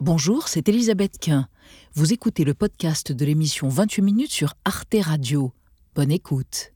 [0.00, 1.48] Bonjour, c'est Elisabeth Quint.
[1.94, 5.52] Vous écoutez le podcast de l'émission 28 minutes sur Arte Radio.
[5.96, 6.72] Bonne écoute.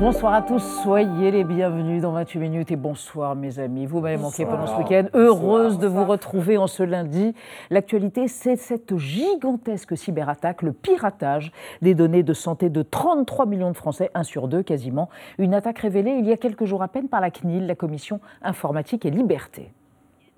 [0.00, 3.86] Bonsoir à tous, soyez les bienvenus dans 28 minutes et bonsoir mes amis.
[3.86, 5.06] Vous m'avez manqué pendant ce week-end.
[5.14, 7.32] Heureuse de vous retrouver en ce lundi.
[7.70, 13.76] L'actualité, c'est cette gigantesque cyberattaque, le piratage des données de santé de 33 millions de
[13.76, 15.10] Français, un sur deux quasiment.
[15.38, 18.20] Une attaque révélée il y a quelques jours à peine par la CNIL, la Commission
[18.42, 19.72] informatique et liberté.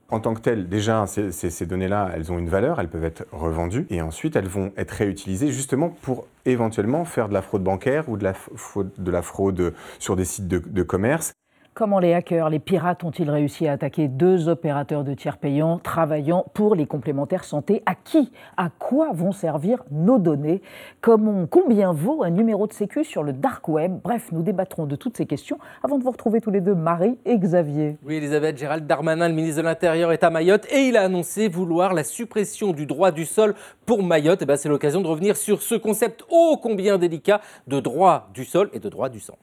[0.08, 3.86] En tant que telles, déjà, ces, données-là, elles ont une valeur, elles peuvent être revendues,
[3.90, 8.16] et ensuite, elles vont être réutilisées justement pour éventuellement faire de la fraude bancaire ou
[8.16, 11.32] de la fraude, sur des sites de commerce.
[11.78, 16.46] Comment les hackers, les pirates ont-ils réussi à attaquer deux opérateurs de tiers payants travaillant
[16.54, 17.82] pour les complémentaires santé?
[17.84, 20.62] À qui À quoi vont servir nos données?
[21.02, 23.98] Combien vaut un numéro de sécu sur le dark web?
[24.02, 27.18] Bref, nous débattrons de toutes ces questions avant de vous retrouver tous les deux, Marie
[27.26, 27.98] et Xavier.
[28.06, 31.46] Oui, Elisabeth, Gérald Darmanin, le ministre de l'Intérieur, est à Mayotte et il a annoncé
[31.46, 33.54] vouloir la suppression du droit du sol
[33.84, 34.40] pour Mayotte.
[34.40, 38.46] Et ben, c'est l'occasion de revenir sur ce concept ô combien délicat de droit du
[38.46, 39.36] sol et de droit du sang.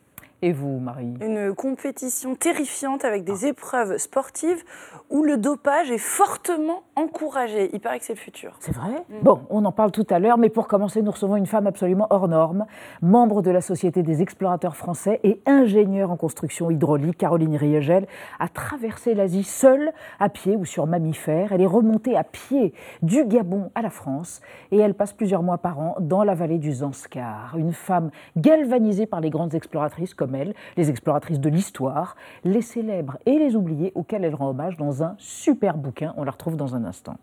[0.43, 1.13] Et vous, Marie?
[1.21, 4.61] Une compétition terrifiante avec des épreuves sportives
[5.13, 7.69] où le dopage est fortement encouragé.
[7.71, 8.55] Il paraît que c'est le futur.
[8.59, 9.05] C'est vrai?
[9.21, 12.07] Bon, on en parle tout à l'heure, mais pour commencer, nous recevons une femme absolument
[12.09, 12.65] hors norme,
[13.03, 17.19] membre de la Société des explorateurs français et ingénieure en construction hydraulique.
[17.19, 18.07] Caroline Riegel
[18.39, 21.51] a traversé l'Asie seule, à pied ou sur mammifère.
[21.51, 25.59] Elle est remontée à pied du Gabon à la France et elle passe plusieurs mois
[25.59, 27.55] par an dans la vallée du Zanskar.
[27.55, 33.17] Une femme galvanisée par les grandes exploratrices comme elle, les exploratrices de l'histoire, les célèbres
[33.27, 36.13] et les oubliés auxquels elle rend hommage dans un super bouquin.
[36.17, 37.15] On la retrouve dans un instant.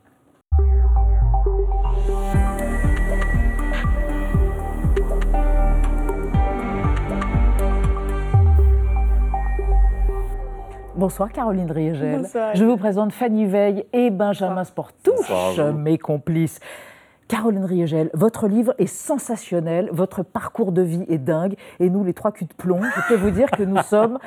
[10.97, 12.22] Bonsoir Caroline Riegel.
[12.22, 12.55] Bonsoir.
[12.55, 16.61] Je vous présente Fanny Veil et Benjamin Sportouche, mes complices.
[17.27, 22.12] Caroline Riegel, votre livre est sensationnel, votre parcours de vie est dingue, et nous, les
[22.12, 24.19] trois culs de plomb, je peux vous dire que nous sommes,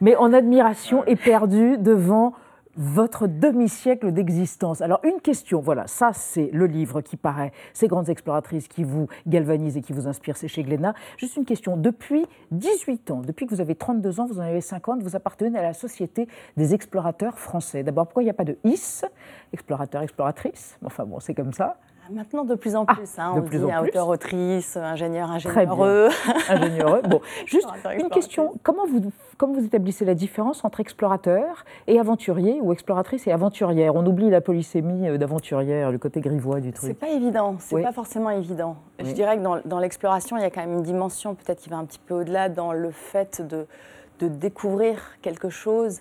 [0.00, 2.34] mais en admiration éperdus devant
[2.76, 4.80] votre demi-siècle d'existence.
[4.80, 9.08] Alors une question, voilà, ça c'est le livre qui paraît, ces grandes exploratrices qui vous
[9.26, 10.94] galvanisent et qui vous inspirent, c'est chez Glénat.
[11.16, 14.60] Juste une question, depuis 18 ans, depuis que vous avez 32 ans, vous en avez
[14.60, 17.82] 50, vous appartenez à la Société des explorateurs français.
[17.82, 19.04] D'abord, pourquoi il n'y a pas de IS,
[19.52, 20.78] explorateur, exploratrice?
[20.84, 21.76] Enfin bon, c'est comme ça.
[22.10, 23.18] Maintenant, de plus en Ah, plus.
[23.18, 23.88] hein, on plus dit en plus.
[23.90, 26.08] auteur-autrice, ingénieur, ingénieureux.
[26.48, 27.00] ingénieur.
[27.08, 27.68] Bon, juste
[27.98, 28.52] une question.
[28.62, 29.00] Comment vous,
[29.38, 33.94] comment vous établissez la différence entre explorateur et aventurier ou exploratrice et aventurière?
[33.94, 36.98] On oublie la polysémie euh, d'aventurière, le côté grivois du C'est truc.
[36.98, 37.82] pas évident, c'est Oui.
[37.82, 38.76] pas forcément évident.
[38.98, 39.06] Oui.
[39.08, 41.70] Je dirais que dans, dans l'exploration, il y a quand même une dimension peut-être qui
[41.70, 43.66] va un petit peu au-delà dans le fait de,
[44.18, 46.00] de découvrir quelque chose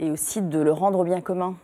[0.00, 1.54] et aussi de le rendre au bien commun.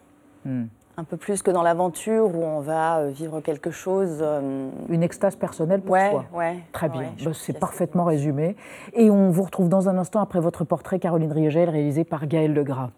[0.45, 0.65] Hmm.
[0.97, 4.19] Un peu plus que dans l'aventure où on va euh, vivre quelque chose.
[4.21, 6.25] euh, Une extase personnelle pour ouais, soi.
[6.33, 6.59] ouais.
[6.73, 8.55] Très bien, ouais, Bah, c'est parfaitement résumé.
[8.93, 12.55] Et on vous retrouve dans un instant après votre portrait, Caroline Riegel, réalisé par Gaël
[12.55, 12.91] Legras.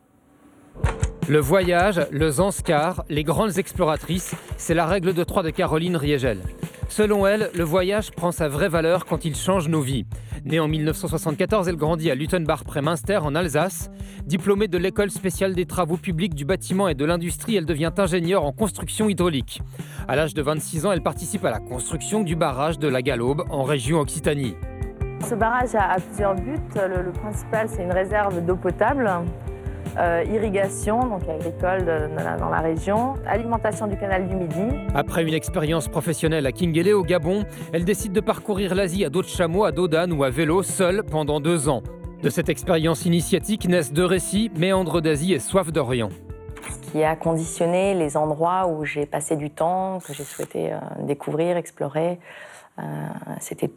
[1.28, 6.40] Le voyage, le Zanskar, les grandes exploratrices, c'est la règle de trois de Caroline Riegel.
[6.88, 10.06] Selon elle, le voyage prend sa vraie valeur quand il change nos vies.
[10.44, 13.90] Née en 1974, elle grandit à Luttenbach près Münster en Alsace.
[14.24, 18.44] Diplômée de l'école spéciale des travaux publics du bâtiment et de l'industrie, elle devient ingénieure
[18.44, 19.60] en construction hydraulique.
[20.08, 23.42] À l'âge de 26 ans, elle participe à la construction du barrage de la Galaube
[23.50, 24.54] en région Occitanie.
[25.28, 26.56] Ce barrage a, plusieurs buts.
[26.76, 29.10] Le, le principal, c'est une réserve d'eau potable,
[29.98, 34.62] euh, irrigation, donc agricole de- dans la, région, alimentation du canal du Midi.
[34.94, 39.22] Après une expérience professionnelle à Kingele au Gabon, elle décide de parcourir l'Asie à dos
[39.22, 41.82] de chameau, à dos d'âne ou à vélo, seule pendant deux ans.
[42.22, 46.08] De cette expérience initiatique naissent deux récits, Méandre d'Asie et Soif d'Orient.
[46.70, 50.78] Ce qui a conditionné les endroits où j'ai passé du temps, que j'ai souhaité euh,
[51.00, 52.18] découvrir, explorer,
[52.78, 52.82] euh,
[53.40, 53.70] c'était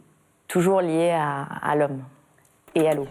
[0.48, 2.02] toujours lié à, à l'homme
[2.74, 3.06] et à l'eau.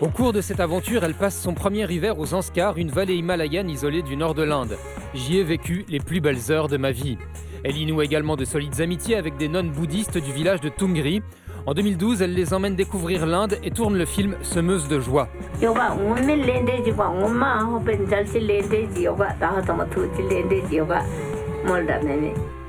[0.00, 3.70] Au cours de cette aventure, elle passe son premier hiver aux Zanskar, une vallée himalayenne
[3.70, 4.76] isolée du nord de l'Inde.
[5.14, 7.16] J'y ai vécu les plus belles heures de ma vie.
[7.64, 11.22] Elle y noue également de solides amitiés avec des nonnes bouddhistes du village de Tungri.
[11.64, 15.28] En 2012, elle les emmène découvrir l'Inde et tourne le film Semeuse de joie.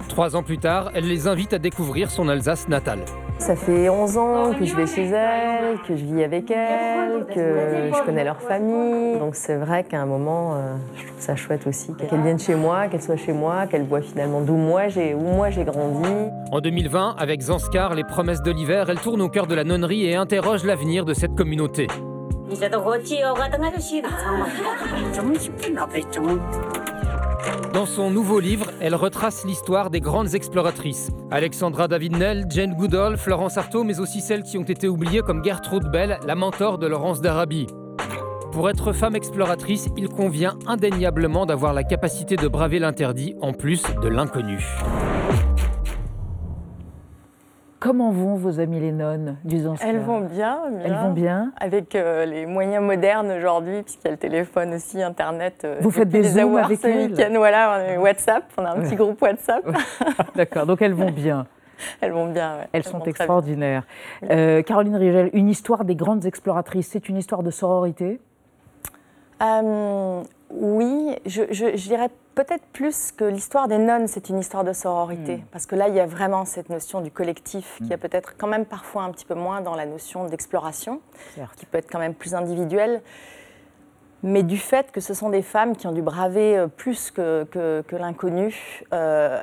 [0.07, 3.03] Trois ans plus tard, elle les invite à découvrir son Alsace natale.
[3.39, 7.91] Ça fait 11 ans que je vais chez elle, que je vis avec elle, que
[7.95, 9.19] je connais leur famille.
[9.19, 12.55] Donc c'est vrai qu'à un moment, euh, je trouve ça chouette aussi qu'elle vienne chez
[12.55, 16.09] moi, qu'elle soit chez moi, qu'elle voit finalement d'où moi j'ai où moi j'ai grandi.
[16.51, 20.05] En 2020, avec Zanskar, les promesses de l'hiver, elle tourne au cœur de la nonnerie
[20.05, 21.87] et interroge l'avenir de cette communauté.
[27.73, 31.09] Dans son nouveau livre, elle retrace l'histoire des grandes exploratrices.
[31.29, 35.91] Alexandra David-Nel, Jane Goodall, Florence Artaud, mais aussi celles qui ont été oubliées comme Gertrude
[35.91, 37.67] Bell, la mentor de Laurence d'Arabie.
[38.51, 43.83] Pour être femme exploratrice, il convient indéniablement d'avoir la capacité de braver l'interdit en plus
[44.01, 44.65] de l'inconnu.
[47.79, 51.51] Comment vont vos amies les nonnes du Elles vont bien, Elles vont bien.
[51.59, 55.61] Avec euh, les moyens modernes aujourd'hui, puisqu'il y a le téléphone aussi, Internet.
[55.63, 58.71] euh, Vous faites des zooms avec ce elles week-end, voilà, on a WhatsApp, on a
[58.71, 59.63] un petit groupe WhatsApp.
[60.35, 61.45] D'accord, donc elles vont bien.
[62.01, 62.67] Elles vont bien, ouais.
[62.71, 63.83] Elles sont extraordinaires.
[64.31, 68.19] Euh, Caroline Rigel, une histoire des grandes exploratrices, c'est une histoire de sororité?
[69.43, 74.63] Euh, oui, je, je- je dirais peut-être plus que l'histoire des nonnes, c'est une histoire
[74.63, 75.43] de sororité.
[75.51, 78.47] Parce que là, il y a vraiment cette notion du collectif qui est peut-être quand
[78.47, 81.01] même parfois un petit peu moins dans la notion d'exploration,
[81.57, 83.01] qui peut être quand même plus individuelle.
[84.23, 87.43] Mais du fait que ce sont des femmes qui ont dû braver euh, plus que,
[87.51, 89.39] que- que l'inconnu, euh,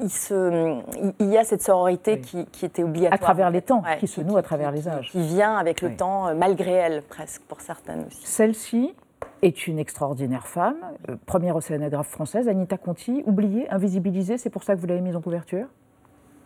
[0.00, 2.20] il, se- il- il y a cette sororité Oui.
[2.20, 3.14] qui, qui était obligatoire.
[3.14, 5.10] À travers les temps, Ouais, qui se noue à travers les âges.
[5.12, 5.96] Qui vient avec le Oui.
[5.96, 8.20] temps, euh, malgré elles, presque, pour certaines aussi.
[8.26, 8.94] Celle-ci
[9.42, 10.76] est une extraordinaire femme,
[11.08, 15.16] euh, première océanographe française, Anita Conti, oubliée, invisibilisée, c'est pour ça que vous l'avez mise
[15.16, 15.66] en couverture?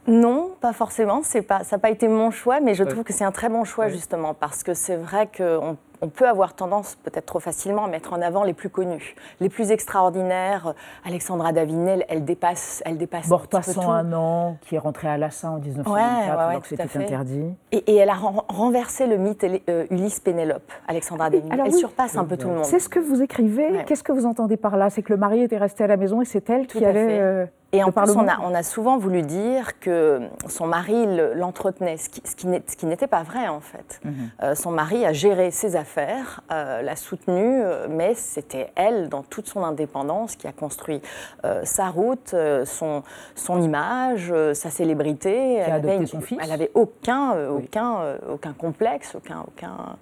[0.06, 1.22] Non, pas forcément.
[1.48, 3.64] Pas, ça n'a pas été mon choix, mais je trouve que c'est un très bon
[3.64, 7.88] choix justement parce que c'est vrai qu'on on peut avoir tendance, peut-être trop facilement, à
[7.88, 10.74] mettre en avant les plus connus, les plus extraordinaires.
[11.04, 14.78] Alexandra Davinel, elle dépasse, elle dépasse Morte un à petit peu 101 ans, qui est
[14.78, 17.44] rentrée à Lassin en 1924, Ouais, ouais, ouais, alors que c'était interdit.
[17.72, 21.52] Et, et elle a ren- renversé le mythe euh, Ulysse Pénélope, Alexandra Davinel.
[21.54, 21.78] alors elle oui.
[21.78, 22.64] surpasse un peu tout le monde.
[22.64, 23.84] C'est ce que vous écrivez.
[23.86, 24.90] Qu'est-ce que vous entendez par là?
[24.90, 27.06] C'est que le mari était resté à la maison et c'est elle Tout qui allait.
[27.08, 27.20] fait.
[27.20, 31.34] euh, Et en plus, on a, on a souvent voulu dire que son mari le-
[31.34, 34.00] l'entretenait, ce qui, ce n'était pas vrai en fait.
[34.04, 34.14] Mhm.
[34.42, 39.22] Euh, son mari a géré ses affaires, euh, l'a soutenue, euh, mais c'était elle, dans
[39.22, 41.02] toute son indépendance, qui a construit
[41.44, 42.34] euh, sa route,
[42.64, 43.02] son,
[43.34, 45.56] son image, sa célébrité.
[45.56, 46.38] Qui a Elle adopté avait- son fils.
[46.40, 47.64] Elle n'avait aucun, Oui.
[47.64, 47.96] aucun,
[48.32, 49.96] aucun complexe, aucun, aucun,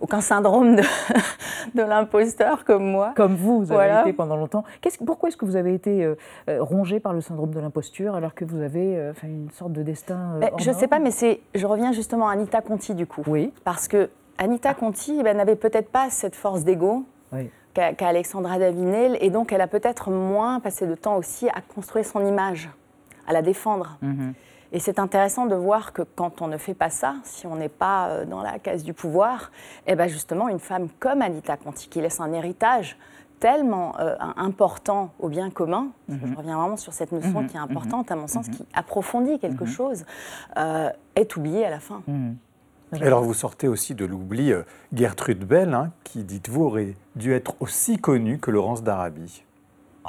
[0.00, 0.82] aucun syndrome de,
[1.74, 3.12] de l'imposteur comme moi.
[3.16, 4.64] Comme vous, vous avez été pendant longtemps.
[5.06, 6.14] Pourquoi est-ce que vous avez été euh,
[6.48, 9.82] euh, rongé par le syndrome de l'imposture alors que vous avez euh, une sorte de
[9.82, 12.94] destin euh, Ben, je ne sais pas, mais c'est, je reviens justement à Anita Conti
[12.94, 13.22] du coup.
[13.26, 13.52] Oui.
[13.64, 17.50] Parce que Anita Conti ben, n'avait peut-être pas cette force d'ego Oui.
[17.72, 21.60] qu'a, qu'a Alexandra Davinel, et donc elle a peut-être moins passé de temps aussi à
[21.74, 22.70] construire son image,
[23.26, 23.98] à la défendre.
[24.02, 24.34] Mhm.
[24.74, 27.68] Et c'est intéressant de voir que quand on ne fait pas ça, si on n'est
[27.68, 29.52] pas euh, dans la case du pouvoir,
[29.86, 32.98] eh ben justement, une femme comme Anita Conti, qui laisse un héritage
[33.38, 36.20] tellement euh, important au bien commun, Mhm.
[36.24, 39.64] je reviens vraiment sur cette notion qui est importante à mon sens, qui approfondit quelque
[39.64, 40.04] chose,
[40.56, 42.02] euh, est oubliée à la fin.
[42.08, 42.36] Mhm.
[43.00, 44.62] Et alors vous sortez aussi de l'oubli euh,
[44.92, 49.44] Gertrude Bell, hein, qui, dites-vous, aurait dû être aussi connue que Laurence d'Arabie.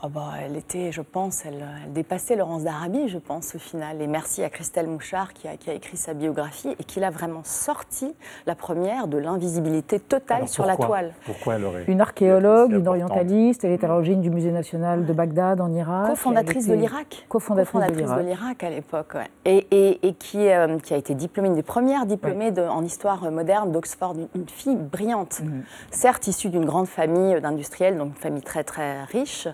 [0.01, 4.01] Ah bah, elle était, je pense, elle, elle dépassait Laurence d'Arabie, je pense, au final.
[4.01, 7.09] Et merci à Christelle Mouchard qui a, qui a écrit sa biographie et qui l'a
[7.11, 8.13] vraiment sorti,
[8.45, 11.13] la première, de l'invisibilité totale Alors, sur la toile.
[11.25, 15.13] Pourquoi elle aurait Une archéologue, une orientaliste, elle est à l'origine du musée national de
[15.13, 16.09] Bagdad en Irak.
[16.09, 17.25] Co-fondatrice de l'Irak.
[17.29, 18.63] Co-fondatrice de l'Irak.
[18.63, 19.27] à l'époque, ouais.
[19.45, 22.83] Et, et- et qui, euh, qui a été diplômée, une des premières diplômées de- en
[22.83, 25.39] histoire moderne d'Oxford, une, une fille brillante.
[25.41, 25.63] Mhm.
[25.91, 29.47] Certes issue d'une grande famille d'industriels, donc une famille très très riche,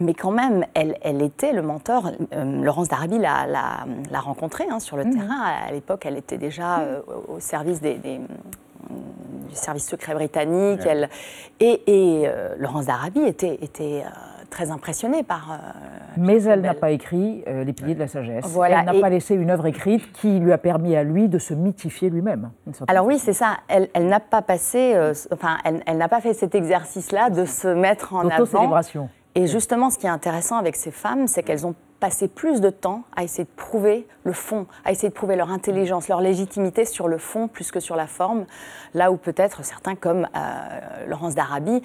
[0.00, 2.10] mais quand même, elle, elle était le mentor.
[2.34, 5.14] Euh, Laurence d'Arabie l'a, rencontrée hein, sur le Mhm.
[5.14, 5.40] terrain.
[5.68, 10.80] À l'époque, elle était déjà euh, au, service des- des, du service secret britannique.
[10.86, 11.08] Elle,
[11.60, 14.08] et et, euh, Laurence d'Arabie était, était euh,
[14.48, 15.52] très impressionnée par.
[15.52, 15.56] euh,
[16.16, 18.44] Mais elle n'a pas écrit Les piliers de la sagesse.
[18.46, 21.28] Voilà, Elle n'a et- pas laissé une œuvre écrite qui lui a permis à lui
[21.28, 22.50] de se mythifier lui-même.
[22.88, 23.58] Alors oui, c'est ça.
[23.68, 24.94] Elle, elle n'a pas passé,
[25.32, 28.38] enfin, elle, elle n'a pas fait cet exercice-là de se mettre en avant.
[28.38, 29.08] D'auto-célébration.
[29.34, 32.70] Et justement, ce qui est intéressant avec ces femmes, c'est qu'elles ont passé plus de
[32.70, 36.84] temps à essayer de prouver le fond, à essayer de prouver leur intelligence, leur légitimité
[36.84, 38.46] sur le fond plus que sur la forme.
[38.94, 41.82] Là où peut-être certains comme euh, Laurence d'Arabie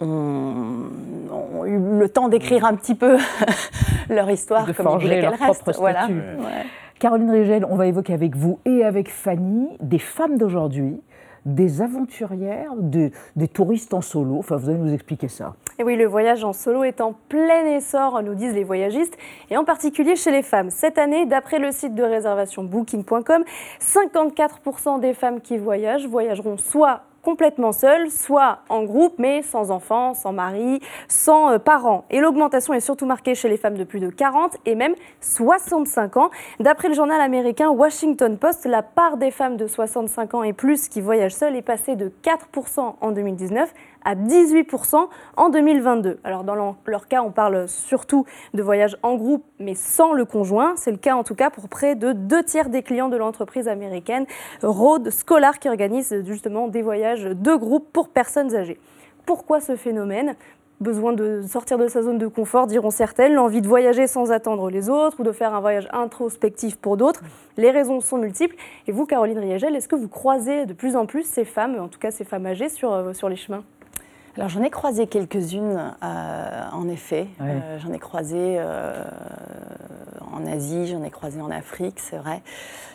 [0.00, 0.88] ont,
[1.30, 3.18] ont eu le temps d'écrire un petit peu
[4.10, 5.78] leur histoire De comme ils forger voulaient leur qu'elle reste.
[5.78, 6.08] Voilà.
[6.08, 6.66] Ouais.
[6.98, 11.00] Caroline Rigel, on va évoquer avec vous et avec Fanny des femmes d'aujourd'hui,
[11.44, 14.38] des aventurières, des, des touristes en solo.
[14.38, 15.54] Enfin, vous allez nous expliquer ça.
[15.84, 19.16] Oui, le voyage en solo est en plein essor, nous disent les voyagistes,
[19.50, 20.70] et en particulier chez les femmes.
[20.70, 23.44] Cette année, d'après le site de réservation booking.com,
[23.80, 30.14] 54% des femmes qui voyagent voyageront soit complètement seuls, soit en groupe, mais sans enfants,
[30.14, 32.04] sans mari, sans euh, parents.
[32.10, 36.16] Et l'augmentation est surtout marquée chez les femmes de plus de 40 et même 65
[36.16, 36.30] ans.
[36.60, 40.88] D'après le journal américain Washington Post, la part des femmes de 65 ans et plus
[40.88, 43.72] qui voyagent seules est passée de 4% en 2019
[44.04, 46.18] à 18% en 2022.
[46.24, 50.74] Alors dans leur cas, on parle surtout de voyages en groupe, mais sans le conjoint.
[50.76, 53.68] C'est le cas en tout cas pour près de deux tiers des clients de l'entreprise
[53.68, 54.26] américaine
[54.62, 58.78] Road Scholar qui organise justement des voyages de groupe pour personnes âgées.
[59.26, 60.34] Pourquoi ce phénomène?
[60.80, 64.68] Besoin de sortir de sa zone de confort, diront certaines, l'envie de voyager sans attendre
[64.68, 67.22] les autres ou de faire un voyage introspectif pour d'autres.
[67.56, 68.56] Les raisons sont multiples.
[68.88, 71.86] Et vous, Caroline Riegel, est-ce que vous croisez de plus en plus ces femmes, en
[71.86, 73.62] tout cas ces femmes âgées, sur, euh, sur les chemins?
[74.36, 77.26] Alors j'en ai croisé quelques-unes, euh, en effet.
[77.42, 79.04] Euh, j'en ai croisé euh,
[80.32, 82.40] en Asie, j'en ai croisé en Afrique, c'est vrai.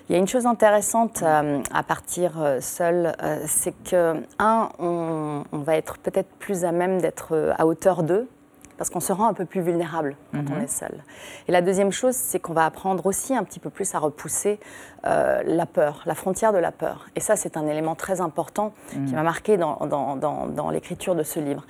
[0.09, 3.13] Il y a une chose intéressante à partir seul,
[3.45, 8.29] c'est que, un, on va être peut-être plus à même d'être à hauteur d'eux,
[8.77, 10.63] parce qu'on se rend un peu plus vulnérable quand on mhm.
[10.63, 11.03] est seul.
[11.47, 14.59] Et la deuxième chose, c'est qu'on va apprendre aussi un petit peu plus à repousser
[15.05, 17.07] euh, la peur, la frontière de la peur.
[17.15, 19.11] Et ça, c'est un élément très important qui mhm.
[19.11, 21.65] m'a marqué dans, dans, l'écriture de ce livre.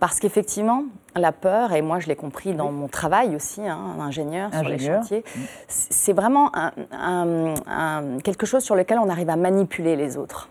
[0.00, 0.84] Parce qu'effectivement,
[1.16, 4.78] la peur, et moi je l'ai compris dans mon travail aussi, hein, ingénieur, sur les
[4.78, 5.24] chantiers,
[5.66, 6.52] c'est vraiment
[6.92, 10.48] un, quelque chose sur lequel on arrive à manipuler les autres.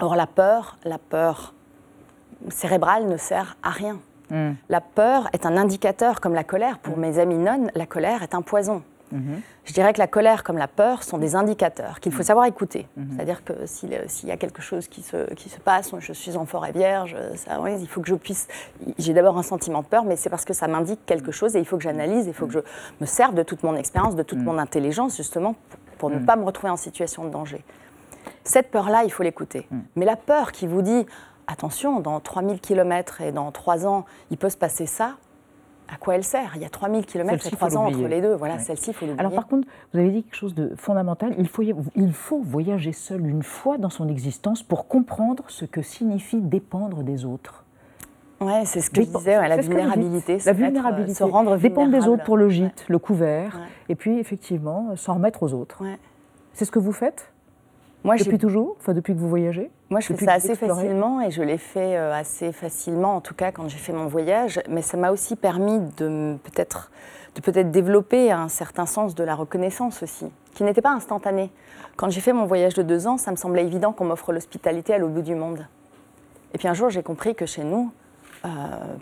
[0.00, 1.54] Or la peur, la peur
[2.50, 3.98] cérébrale ne sert à rien.
[4.32, 4.52] Mm.
[4.68, 6.78] La peur est un indicateur comme la colère.
[6.78, 7.00] Pour mm.
[7.00, 8.82] mes amis nonnes, la colère est un poison.
[9.14, 9.40] Mm-hmm.
[9.66, 12.26] Je dirais que la colère comme la peur sont des indicateurs qu'il faut mm.
[12.26, 12.88] savoir écouter.
[12.98, 13.14] Mm-hmm.
[13.14, 16.46] C'est-à-dire que s'il y a quelque chose qui se, qui se passe, je suis en
[16.46, 18.48] forêt vierge, ça, il faut que je puisse...
[18.98, 21.58] J'ai d'abord un sentiment de peur, mais c'est parce que ça m'indique quelque chose et
[21.58, 22.60] il faut que j'analyse, il faut que je
[23.00, 25.54] me serve de toute mon expérience, de toute mon intelligence, justement,
[25.98, 27.62] pour, ne pas me retrouver en situation de danger.
[28.44, 29.68] Cette peur-là, il faut l'écouter.
[29.94, 31.06] Mais la peur qui vous dit
[31.46, 35.16] attention, dans 3000 km et dans 3 ans, il peut se passer ça.
[35.92, 36.52] À quoi elle sert?
[36.56, 38.34] Il y a 3000 km et 3 ans entre les deux.
[38.34, 39.20] Voilà, celle-ci, il faut l'oublier.
[39.20, 41.34] Alors par contre, vous avez dit quelque chose de fondamental.
[41.38, 45.82] Il faut, il faut voyager seul une fois dans son existence pour comprendre ce que
[45.82, 47.64] signifie dépendre des autres.
[48.40, 50.38] Oui, c'est ce que je disais, la vulnérabilité.
[50.44, 54.96] La vulnérabilité, se rendre dépendre des autres pour le gîte, le couvert, et puis effectivement
[54.96, 55.82] s'en remettre aux autres.
[56.54, 57.32] C'est ce que vous faites?
[58.04, 61.30] Moi, depuis toujours Enfin, depuis que vous voyagez Moi, je fais ça assez facilement et
[61.30, 64.60] je l'ai fait euh, assez facilement, en tout cas quand j'ai fait mon voyage.
[64.68, 66.90] Mais ça m'a aussi permis de peut-être
[67.34, 71.50] de peut-être développer un certain sens de la reconnaissance aussi, qui n'était pas instantané.
[71.96, 74.94] Quand j'ai fait mon voyage de deux ans, ça me semblait évident qu'on m'offre l'hospitalité
[74.94, 75.66] à l'autre bout du monde.
[76.54, 77.90] Et puis un jour, j'ai compris que chez nous,
[78.44, 78.48] euh,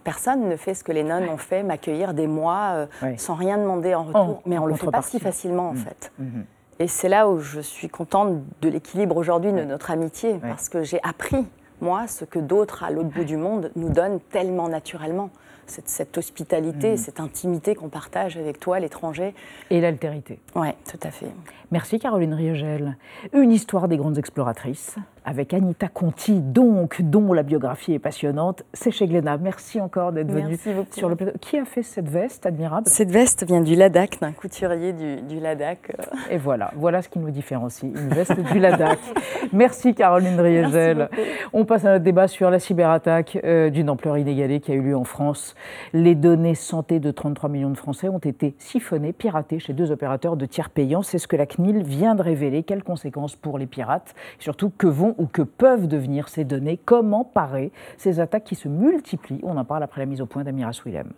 [0.04, 3.58] personne ne fait ce que les nonnes ont fait, m'accueillir des mois euh, sans rien
[3.58, 4.42] demander en retour.
[4.46, 5.76] Mais on ne le fait pas si facilement, en mmh.
[5.76, 6.12] fait.
[6.18, 6.40] Mmh.
[6.80, 10.82] Et c'est là où je suis contente de l'équilibre aujourd'hui de notre amitié, parce que
[10.82, 11.46] j'ai appris,
[11.82, 15.28] moi, ce que d'autres à l'autre bout du monde nous donnent tellement naturellement.
[15.66, 16.96] Cette, cette hospitalité, mmh.
[16.96, 19.34] cette intimité qu'on partage avec toi, l'étranger.
[19.68, 20.40] Et l'altérité.
[20.56, 21.30] Oui, tout à fait.
[21.70, 22.96] Merci Caroline Riegel.
[23.32, 28.62] Une histoire des grandes exploratrices avec Anita Conti, donc, dont la biographie est passionnante.
[28.72, 29.38] C'est chez Glénat.
[29.38, 30.58] Merci encore d'être venue
[30.90, 31.38] sur le plateau.
[31.40, 32.86] Qui a fait cette veste admirable?
[32.88, 35.96] Cette veste vient du Ladakh, d'un couturier du, du, Ladakh.
[36.30, 38.98] Et voilà, voilà ce qui nous différencie, une veste du Ladakh.
[39.52, 41.08] Merci Caroline Riegel.
[41.52, 44.82] On passe à notre débat sur la cyberattaque euh, d'une ampleur inégalée qui a eu
[44.82, 45.54] lieu en France.
[45.92, 50.36] Les données santé de 33 millions de Français ont été siphonnées, piratées chez deux opérateurs
[50.36, 51.02] de tiers payants.
[51.02, 52.62] C'est ce que la CNIL vient de révéler.
[52.62, 54.14] Quelles conséquences pour les pirates?
[54.38, 58.68] Surtout, que vont ou que peuvent devenir ces données, comment parer ces attaques qui se
[58.68, 59.40] multiplient.
[59.42, 61.12] On en parle après la mise au point d'Amira Swilem.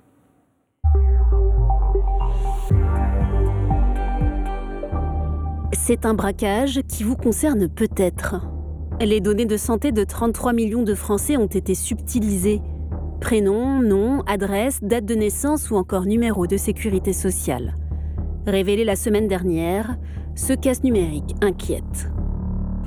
[5.72, 8.46] C'est un braquage qui vous concerne peut-être.
[9.00, 12.60] Les données de santé de 33 millions de Français ont été subtilisées.
[13.20, 17.74] Prénom, nom, adresse, date de naissance ou encore numéro de sécurité sociale.
[18.46, 19.96] Révélé la semaine dernière,
[20.36, 22.11] ce casse numérique inquiète.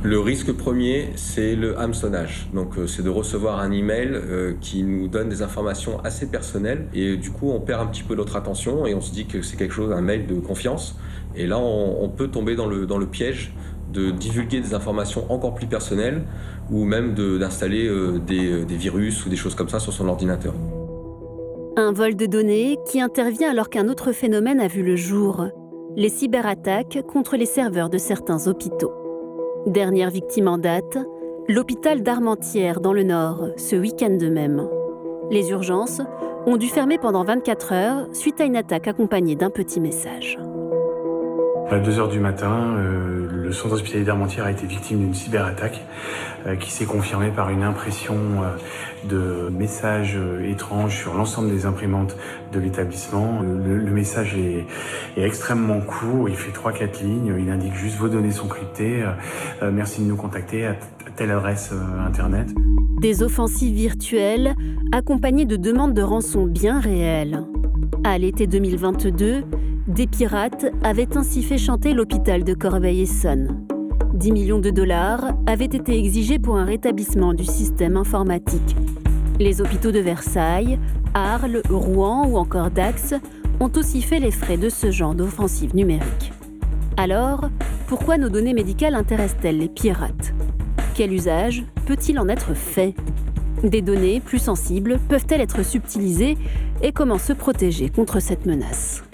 [0.04, 2.48] Le risque premier, c'est le hameçonnage.
[2.54, 6.88] Donc, euh, c'est de recevoir un email euh, qui nous donne des informations assez personnelles
[6.94, 9.42] et du coup, on perd un petit peu notre attention et on se dit que
[9.42, 10.96] c'est quelque chose, un mail de confiance.
[11.36, 13.54] Et là, on, peut tomber dans le, piège
[13.92, 16.22] de divulguer des informations encore plus personnelles
[16.72, 20.54] ou même d'installer euh, des virus ou des choses comme ça sur son ordinateur.
[21.78, 25.48] Un vol de données qui intervient alors qu'un autre phénomène a vu le jour,
[25.98, 29.05] les cyberattaques contre les serveurs de certains hôpitaux.
[29.66, 31.00] Dernière victime en date,
[31.48, 34.70] l'hôpital d'Armentières dans le Nord, ce week-end de même.
[35.32, 36.02] Les urgences
[36.46, 40.38] ont dû fermer pendant 24 heures suite à une attaque accompagnée d'un petit message.
[41.72, 45.84] À 2h du matin, euh, le centre hospitalier d'Armentières a été victime d'une cyberattaque
[46.46, 52.18] euh, qui s'est confirmée par une impression euh, de messages étranges sur l'ensemble des imprimantes
[52.54, 53.42] de l'établissement.
[53.42, 54.66] Le, message est,
[55.18, 59.04] extrêmement court, il fait 3-4 lignes, il indique juste vos données sont cryptées,
[59.62, 60.76] merci de nous contacter à
[61.08, 61.72] à telle adresse
[62.06, 62.48] internet.
[63.00, 64.56] Des offensives virtuelles
[64.92, 67.44] accompagnées de demandes de rançon bien réelles.
[68.04, 69.44] À l'été 2022,
[69.88, 73.65] des pirates avaient ainsi fait chanter l'hôpital de Corbeil-Essonne.
[74.13, 78.75] 10 millions de dollars avaient été exigés pour un rétablissement du système informatique.
[79.39, 80.80] Les hôpitaux de Versailles,
[81.13, 83.13] Arles, Rouen ou encore Dax
[83.60, 86.34] ont aussi fait les frais de ce genre d'offensive numérique.
[86.98, 87.50] Alors,
[87.88, 90.34] pourquoi nos données médicales intéressent-elles les pirates?
[90.96, 92.96] Quel usage peut-il en être fait?
[93.63, 96.38] Des données plus sensibles peuvent-elles être subtilisées?
[96.82, 99.05] Et comment se protéger contre cette menace?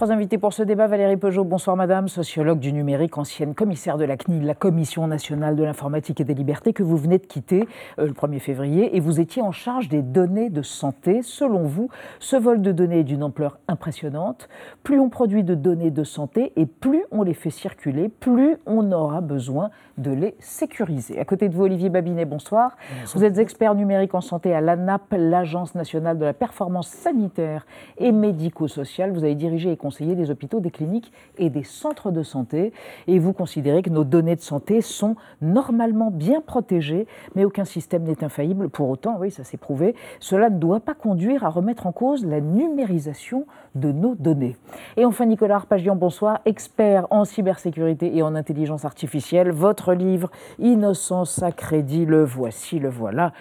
[0.00, 0.86] Trois invités pour ce débat.
[0.86, 5.56] Valérie Peugeot, bonsoir madame, sociologue du numérique, ancienne commissaire de la CNIL, la Commission nationale
[5.56, 9.00] de l'informatique et des libertés, que vous venez de quitter euh, le 1er février et
[9.00, 11.20] vous étiez en charge des données de santé.
[11.22, 14.48] Selon vous, ce vol de données est d'une ampleur impressionnante.
[14.84, 18.92] Plus on produit de données de santé et plus on les fait circuler, plus on
[18.92, 21.18] aura besoin de les sécuriser.
[21.18, 22.78] À côté de vous, Olivier Babinet, bonsoir.
[23.12, 27.66] Vous êtes expert numérique en santé à l'ANAP, l'Agence nationale de la performance sanitaire
[27.98, 29.12] et médico-sociale.
[29.12, 32.72] Vous avez dirigé et conseillé des hôpitaux, des cliniques et des centres de santé.
[33.08, 38.04] Et vous considérez que nos données de santé sont normalement bien protégées, mais aucun système
[38.04, 38.68] n'est infaillible.
[38.68, 42.24] Pour autant, oui, ça s'est prouvé, cela ne doit pas conduire à remettre en cause
[42.24, 44.56] la numérisation de nos données.
[44.96, 49.50] Et enfin, Nicolas Arpagian, bonsoir, expert en cybersécurité et en intelligence artificielle.
[49.50, 50.30] Votre livre
[50.60, 53.32] Innocence à crédit, le voici, le voilà.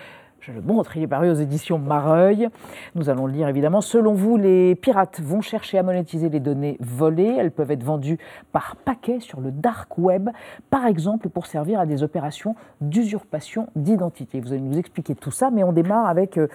[0.49, 2.49] Je le montre, il est paru aux éditions Mareuil.
[2.95, 3.81] Nous allons le lire évidemment.
[3.81, 7.35] Selon vous, les pirates vont chercher à monétiser les données volées.
[7.37, 8.17] Elles peuvent être vendues
[8.51, 10.29] par paquets sur le dark web,
[10.71, 14.39] par exemple pour servir à des opérations d'usurpation d'identité.
[14.39, 16.47] Vous allez nous expliquer tout ça, mais on démarre avec euh,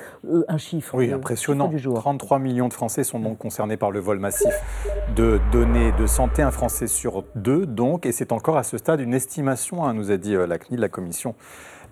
[0.49, 0.97] un chiffre.
[0.97, 1.67] Oui, euh, impressionnant.
[1.67, 1.95] chiffre du jour.
[1.95, 4.53] 33 millions de Français sont donc concernés par le vol massif
[5.15, 9.01] de données de santé, un Français sur deux donc, et c'est encore à ce stade
[9.01, 11.37] une estimation, hein, nous a dit euh, la CNIL, la Commission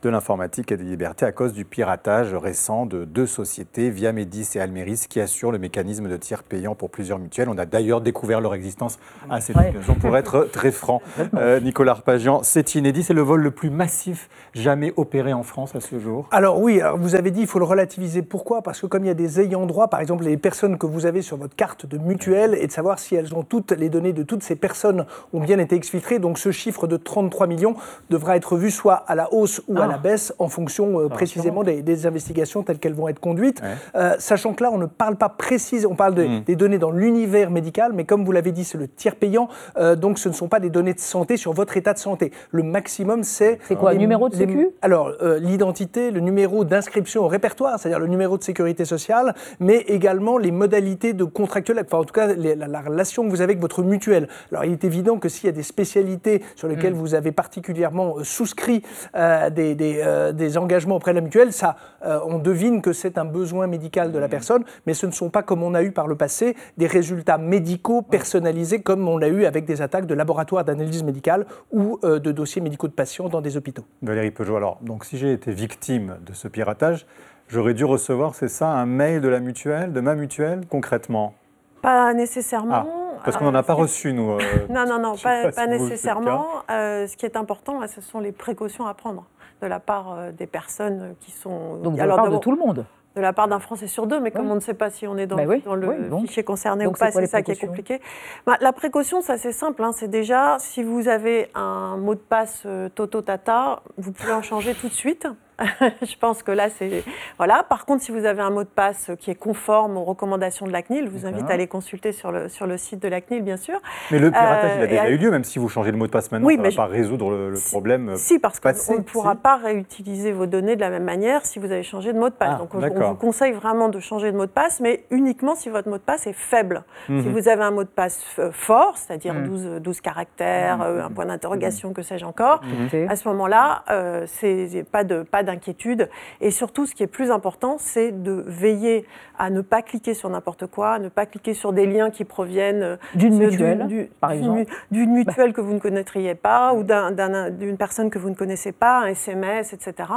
[0.03, 4.61] de l'informatique et des libertés, à cause du piratage récent de deux sociétés, Viamedis et
[4.61, 7.49] Almeris, qui assurent le mécanisme de tiers payant pour plusieurs mutuelles.
[7.49, 8.99] On a d'ailleurs découvert leur existence
[9.31, 9.69] à cette Ouais.
[9.71, 11.01] occasion, pour être très franc.
[11.35, 15.75] Euh, Nicolas Arpagian, c'est inédit, c'est le vol le plus massif jamais opéré en France
[15.77, 16.27] à ce jour.
[16.33, 18.23] Alors oui, alors vous avez dit il faut le relativiser.
[18.23, 18.63] Pourquoi?
[18.63, 21.07] Parce que comme il y a des ayants droit, par exemple les personnes que vous
[21.07, 24.13] avez sur votre carte de mutuelle, et de savoir si elles ont toutes les données
[24.13, 26.19] de toutes ces personnes ont bien été exfiltrées.
[26.19, 27.77] Donc ce chiffre de 33 millions
[28.11, 29.87] devra être vu soit à la hausse ou à Ah.
[29.93, 33.63] La baisse en fonction euh, précisément des, des investigations telles qu'elles vont être conduites.
[33.95, 36.41] Euh, sachant que là, on ne parle pas précise, on parle de- Mm.
[36.45, 39.97] des données dans l'univers médical, mais comme vous l'avez dit, c'est le tiers payant, euh,
[39.97, 42.33] donc ce ne sont pas des données de santé sur votre état de santé.
[42.53, 43.59] Le maximum, c'est...
[43.69, 44.69] C'est quoi, les- numéro de les- sécu?
[44.83, 50.39] Alors, l'identité, le numéro d'inscription au répertoire, c'est-à-dire le numéro de sécurité sociale, mais également
[50.39, 53.53] les modalités de contractuel, enfin en tout cas les- la, la relation que vous avez
[53.53, 54.29] avec votre mutuelle.
[54.51, 58.17] Alors, il est évident que s'il y a des spécialités sur lesquelles vous avez particulièrement
[58.23, 58.83] souscrit
[59.15, 62.93] euh, des, des, euh, des engagements auprès de la mutuelle, ça, euh, on devine que
[62.93, 65.83] c'est un besoin médical de la personne, mais ce ne sont pas, comme on a
[65.83, 70.07] eu par le passé, des résultats médicaux personnalisés comme on l'a eu avec des attaques
[70.07, 73.85] de laboratoires d'analyse médicale ou euh, de dossiers médicaux de patients dans des hôpitaux.
[74.03, 77.07] Valérie Peugeot, alors, donc si j'ai été victime de ce piratage,
[77.49, 81.35] j'aurais dû recevoir, c'est ça, un mail de la mutuelle, de ma mutuelle, concrètement?
[81.83, 82.87] Pas nécessairement.
[82.87, 84.31] Ah, parce qu'on n'en a pas reçu, nous.
[84.33, 84.39] euh,
[84.71, 86.47] Non, non, non, pas, nécessairement.
[86.71, 89.25] Euh, ce qui est important, là, ce sont les précautions à prendre
[89.63, 91.77] de la part euh, des personnes qui sont.
[91.77, 92.85] Donc, de la part de tout le monde.
[93.15, 95.19] De la part d'un Français sur deux, mais comme on ne sait pas si on
[95.19, 97.53] est dans, Bah oui, dans le oui, fichier concerné Donc, ou pas, c'est ça qui
[97.53, 98.01] est compliqué.
[98.47, 102.21] Bah, la précaution, ça c'est simple, hein, c'est déjà si vous avez un mot de
[102.21, 105.29] passe euh, Toto Tata, vous pouvez en changer tout de suite.
[106.03, 107.05] je pense que là, c'est.
[107.39, 107.65] Voilà.
[107.69, 110.73] Par contre, si vous avez un mot de passe qui est conforme aux recommandations de
[110.73, 113.21] la CNIL, je vous invite à aller consulter sur le, sur le site de la
[113.21, 113.79] CNIL, bien sûr.
[114.11, 115.91] Mais le piratage, il Euh, a déjà et à- eu lieu, même si vous changez
[115.91, 118.11] le mot de passe maintenant, Oui, ça ne va pas résoudre le, le problème.
[118.11, 119.39] euh, Si, parce qu'on ne pourra si.
[119.39, 122.35] pas réutiliser vos données de la même manière si vous avez changé de mot de
[122.35, 122.51] passe.
[122.55, 125.69] Ah, Donc, on- vous conseille vraiment de changer de mot de passe, mais uniquement si
[125.69, 126.83] votre mot de passe est faible.
[127.07, 127.33] Si Mhm.
[127.33, 129.47] vous avez un mot de passe euh, fort, c'est-à-dire Mhm.
[129.47, 133.09] 12, 12 caractères, euh, un point d'interrogation, que sais-je encore, Mhm.
[133.09, 136.09] à ce moment-là, euh, c'est pas de pas d'inquiétude.
[136.41, 139.07] Et surtout, ce qui est plus important, c'est de veiller
[139.39, 142.25] à ne pas cliquer sur n'importe quoi, à ne pas cliquer sur des liens qui
[142.25, 144.65] proviennent euh, D'une du- mutuelle, du- par exemple.
[144.91, 148.35] d'une mutuelle que vous ne connaîtriez pas ou d'un- d'un- d'une personne que vous ne
[148.35, 150.09] connaissez pas, un SMS, etc.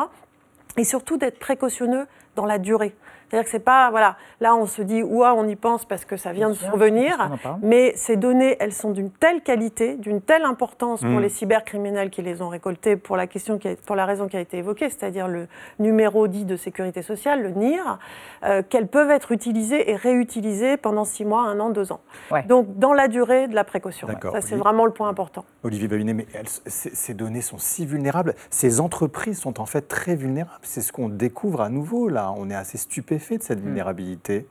[0.78, 2.94] Et surtout d'être précautionneux dans la durée.
[3.30, 6.18] C'est-à-dire que c'est pas, voilà, là on se dit, ouah, on y pense parce que
[6.18, 7.30] ça vient de survenir,
[7.62, 11.20] mais ces données, elles sont d'une telle qualité, d'une telle importance pour Mm.
[11.20, 14.38] les cybercriminels qui les ont récoltées pour la, question qui a- pour la raison qui
[14.38, 15.48] a été évoquée, c'est-à-dire le
[15.80, 18.00] numéro dit de sécurité sociale, le NIR,
[18.44, 22.02] euh, qu'elles peuvent être utilisées et réutilisées pendant six mois, un an, deux ans.
[22.48, 24.08] Donc dans la durée de la précaution.
[24.08, 24.32] D'accord.
[24.34, 24.64] Ça, c'est Olivier.
[24.64, 25.46] vraiment le point important.
[25.64, 28.36] Olivier Babinet, mais elles- ces, données sont si vulnérables.
[28.50, 30.60] Ces entreprises sont en fait très vulnérables.
[30.64, 32.34] C'est ce qu'on découvre à nouveau là.
[32.38, 32.78] On est assez
[33.20, 34.48] stupéfait de cette vulnérabilité.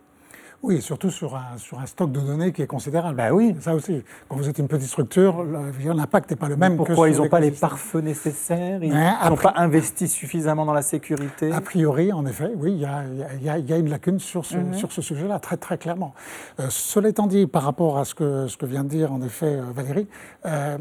[0.62, 3.16] Oui, et surtout sur un, sur un stock de données qui est considérable.
[3.18, 3.54] Bah oui.
[3.60, 4.02] Ça aussi.
[4.30, 6.72] Quand vous êtes une petite structure, l'impact n'est pas le même.
[6.72, 8.82] que Pourquoi sur ils n'ont pas les pare-feux nécessaires?
[8.82, 11.52] Ils n'ont pas investi suffisamment dans la sécurité?
[11.52, 13.04] A priori, en effet, oui, il y a,
[13.38, 14.72] il y a- y a- une lacune sur ce, Mhm.
[14.72, 16.14] sur ce sujet-là, très très clairement.
[16.58, 19.20] Euh, cela étant dit, par rapport à ce que, ce que vient de dire en
[19.20, 20.08] effet euh, Valérie,
[20.46, 20.78] euh,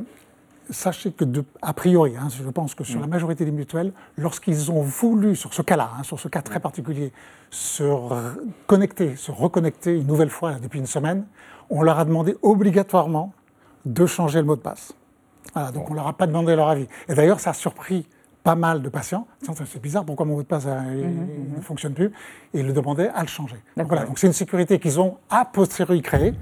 [0.69, 4.71] sachez que, de, a priori, hein, je pense que sur la majorité des mutuelles, lorsqu'ils
[4.71, 7.11] ont voulu, sur ce cas-là, hein, sur ce cas très particulier,
[7.49, 7.83] se
[8.67, 11.25] connecter, se reconnecter une nouvelle fois là, depuis une semaine,
[11.69, 13.33] on leur a demandé obligatoirement
[13.85, 14.93] de changer le mot de passe.
[15.53, 16.87] Voilà, donc on ne leur a pas demandé leur avis.
[17.07, 18.07] Et d'ailleurs, ça a surpris
[18.43, 19.27] pas mal de patients.
[19.65, 22.11] C'est bizarre, pourquoi mon mot de passe euh, il ne fonctionne plus?
[22.53, 23.55] Et ils le demandaient à le changer.
[23.77, 26.33] Donc voilà, donc c'est une sécurité qu'ils ont a posteriori créée,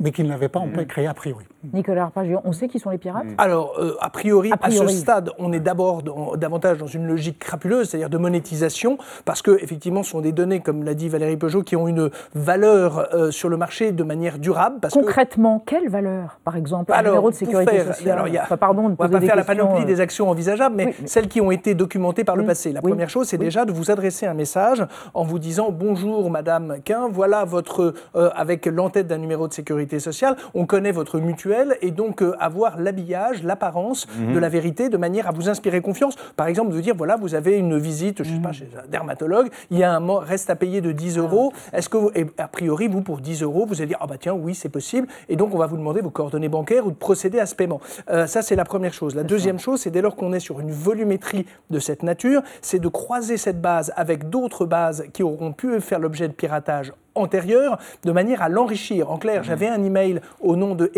[0.00, 1.44] mais qu'ils n'avaient pas en fait créée a priori.
[1.72, 4.86] Nicolas Arpagion, on sait qui sont les pirates Alors, euh, a, priori, A à ce
[4.88, 9.50] stade, on est d'abord dans- davantage dans une logique crapuleuse, c'est-à-dire de monétisation, parce que
[9.62, 13.30] effectivement, ce sont des données, comme l'a dit Valérie Peugeot, qui ont une valeur euh,
[13.30, 14.76] sur le marché de manière durable.
[14.80, 18.28] Parce que Concrètement, quelle valeur, par exemple, un Alors, numéro de sécurité faire- sociale alors,
[18.28, 19.86] il y a- Enfin, Pardon de on ne va pas des faire la panoplie euh,
[19.86, 22.72] des actions envisageables, mais, oui, mais- celles qui ont été documentées par le Oui, passé.
[22.72, 23.44] La oui, première chose, c'est oui.
[23.44, 24.84] déjà de vous adresser un message
[25.14, 27.94] en vous disant Bonjour Madame Quin, voilà votre.
[28.16, 32.34] euh, avec l'entête d'un numéro de sécurité sociale, on connaît votre mutuelle et donc euh,
[32.38, 34.34] avoir l'habillage, l'apparence Mhm.
[34.34, 36.14] de la vérité de manière à vous inspirer confiance.
[36.36, 38.42] Par exemple, de dire Voilà, vous avez une visite, je sais Mhm.
[38.42, 41.52] pas, chez un dermatologue, il y a un reste à payer de 10 euros.
[41.72, 44.16] Est-ce que, vous- et a priori, vous, pour 10 euros, vous allez dire Ah bah
[44.20, 45.06] tiens, oui, c'est possible.
[45.28, 47.80] Et donc, on va vous demander vos coordonnées bancaires ou de procéder à ce paiement.
[48.10, 49.14] Euh, ça, c'est la première chose.
[49.14, 52.78] La deuxième chose, c'est dès lors qu'on est sur une volumétrie de cette nature, c'est
[52.80, 57.78] de croiser cette base avec d'autres bases qui auront pu faire l'objet de piratage antérieur,
[58.04, 59.10] de manière à l'enrichir.
[59.10, 60.90] En clair, j'avais un email au nom de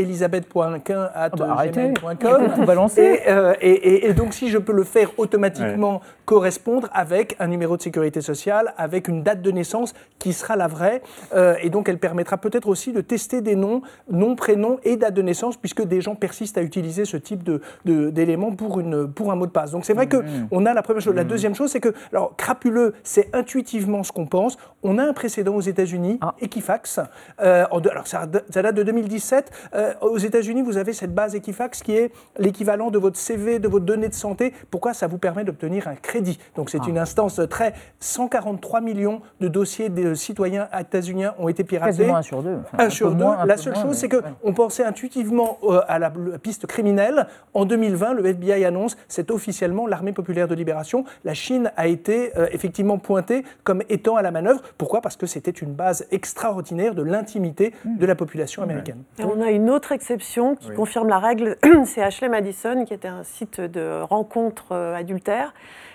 [1.37, 1.55] bah.
[2.55, 3.01] Tout balancer.
[3.03, 7.49] Et, euh, et, et- et donc, si je peux le faire automatiquement correspondre avec un
[7.49, 11.03] numéro de sécurité sociale, avec une date de naissance qui sera la vraie,
[11.35, 15.15] euh, et donc elle permettra peut-être aussi de tester des noms, nom, prénom et date
[15.15, 19.11] de naissance, puisque des gens persistent à utiliser ce type de- de- d'éléments pour, une,
[19.11, 19.73] pour un mot de passe.
[19.73, 20.19] Donc c'est vrai que
[20.53, 21.15] on a la première chose.
[21.15, 24.57] La deuxième chose, c'est que, alors crapuleux, c'est intuitivement ce qu'on pense.
[24.83, 27.01] On a un précédent aux États-Unis, Equifax.
[27.43, 29.51] euh, alors ça, ça date de 2017.
[29.75, 33.69] Euh, aux États-Unis, vous avez cette base Equifax qui est l'équivalent de votre CV, de
[33.69, 34.55] vos données de santé.
[34.71, 36.39] Pourquoi Ça vous permet d'obtenir un crédit?
[36.57, 36.89] Donc c'est Ah.
[36.89, 37.75] une instance très.
[37.99, 41.99] 143 millions de dossiers de citoyens états-uniens ont été piratés.
[41.99, 42.57] Quasiment un sur deux.
[42.65, 43.25] Enfin, Un un sur deux.
[43.25, 46.11] moins, un la seule moins, chose, c'est que on pensait intuitivement euh, à la,
[46.43, 47.27] piste criminelle.
[47.53, 51.05] En 2020, le FBI annonce c'est officiellement l'armée populaire de libération.
[51.25, 54.63] La Chine a été effectivement pointée comme étant à la manœuvre.
[54.79, 55.01] Pourquoi?
[55.01, 59.03] Parce que c'était une base extraordinaire de l'intimité de la population américaine.
[59.19, 60.77] Et on a une autre exception qui Oui.
[60.77, 65.53] confirme la règle, c'est Ashley Madison, qui était un site de rencontres euh, adultères,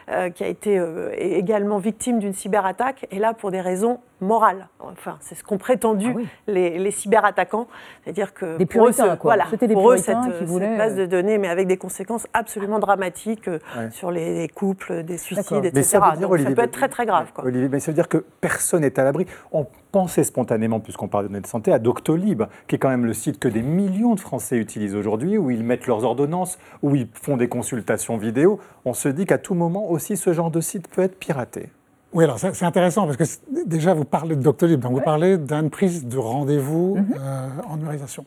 [0.10, 4.68] euh, qui a été euh, également victime d'une cyberattaque, et là pour des raisons morales.
[4.80, 6.14] Enfin, c'est ce qu'ont prétendu
[6.48, 7.68] les, les cyberattaquants,
[8.04, 9.16] c'est-à-dire que Des pour eux, quoi.
[9.22, 11.68] voilà, C'était des pour eux, cette, qui cette voulaient, base euh, de données, mais avec
[11.68, 13.90] des conséquences absolument dramatiques euh, Ouais.
[13.92, 15.84] sur les, les couples, des suicides, Mais etc.
[15.84, 17.32] ça veut dire, Donc, Olivier, ça peut être très très grave.
[17.34, 17.46] Quoi.
[17.46, 19.26] Olivier, mais ça veut dire que personne n'est à l'abri.
[19.52, 23.06] On pensait spontanément, puisqu'on parle de données de santé, à Doctolib, qui est quand même
[23.06, 26.96] le site que des millions de Français utilisent aujourd'hui, où ils mettent leurs ordonnances, où
[26.96, 28.60] ils font des consultations vidéo.
[28.86, 31.70] On se dit qu'à tout moment aussi, ce genre de site peut être piraté.
[32.16, 33.24] Oui, alors c'est intéressant parce que
[33.68, 38.26] déjà vous parlez de Doctolib, donc vous parlez d'une prise de rendez-vous euh, en numérisation.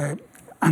[0.00, 0.14] Euh,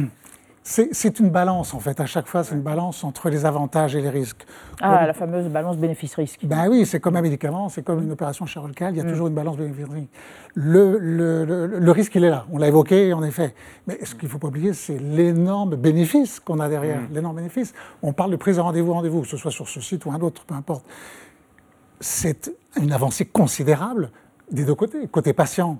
[0.62, 3.96] c'est c'est une balance en fait, à chaque fois c'est une balance entre les avantages
[3.96, 4.46] et les risques.
[4.82, 6.40] Ah, Comme- la fameuse balance bénéfice-risque.
[6.44, 9.08] Ben oui, c'est comme un médicament, c'est comme une opération chirurgicale, il y a Mm.
[9.08, 10.10] toujours une balance bénéfice-risque.
[10.54, 13.54] Le, le- le- le risque, il est là, on l'a évoqué en effet.
[13.86, 17.14] Mais ce qu'il ne faut pas oublier, c'est l'énorme bénéfice qu'on a derrière, Mm.
[17.14, 17.72] l'énorme bénéfice.
[18.02, 20.20] On parle de prise de rendez-vous, rendez-vous, que ce soit sur ce site ou un
[20.20, 20.84] autre, peu importe.
[22.00, 24.10] C'est une avancée considérable
[24.50, 25.06] des deux côtés.
[25.08, 25.78] Côté patient,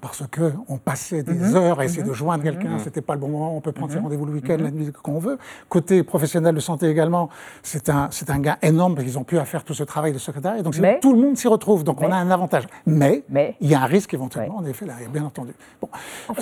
[0.00, 1.54] parce qu'on passait des Mhm.
[1.56, 2.08] heures à essayer Mhm.
[2.08, 2.78] de joindre quelqu'un, Mhm.
[2.80, 4.04] c'était pas le bon moment, on peut prendre ses Mhm.
[4.04, 4.62] rendez-vous le week-end, Mhm.
[4.64, 5.38] la nuit, quand on veut.
[5.68, 7.28] Côté professionnel de santé également,
[7.62, 10.12] c'est un, c'est un gain énorme parce qu'ils ont pu à faire tout ce travail
[10.12, 10.62] de secrétariat.
[10.62, 12.64] Donc Mais- tout le monde s'y retrouve, donc on a un avantage.
[12.86, 15.52] Mais, Mais- il y a un risque éventuellement, en effet, là, bien entendu.
[15.80, 15.88] Bon.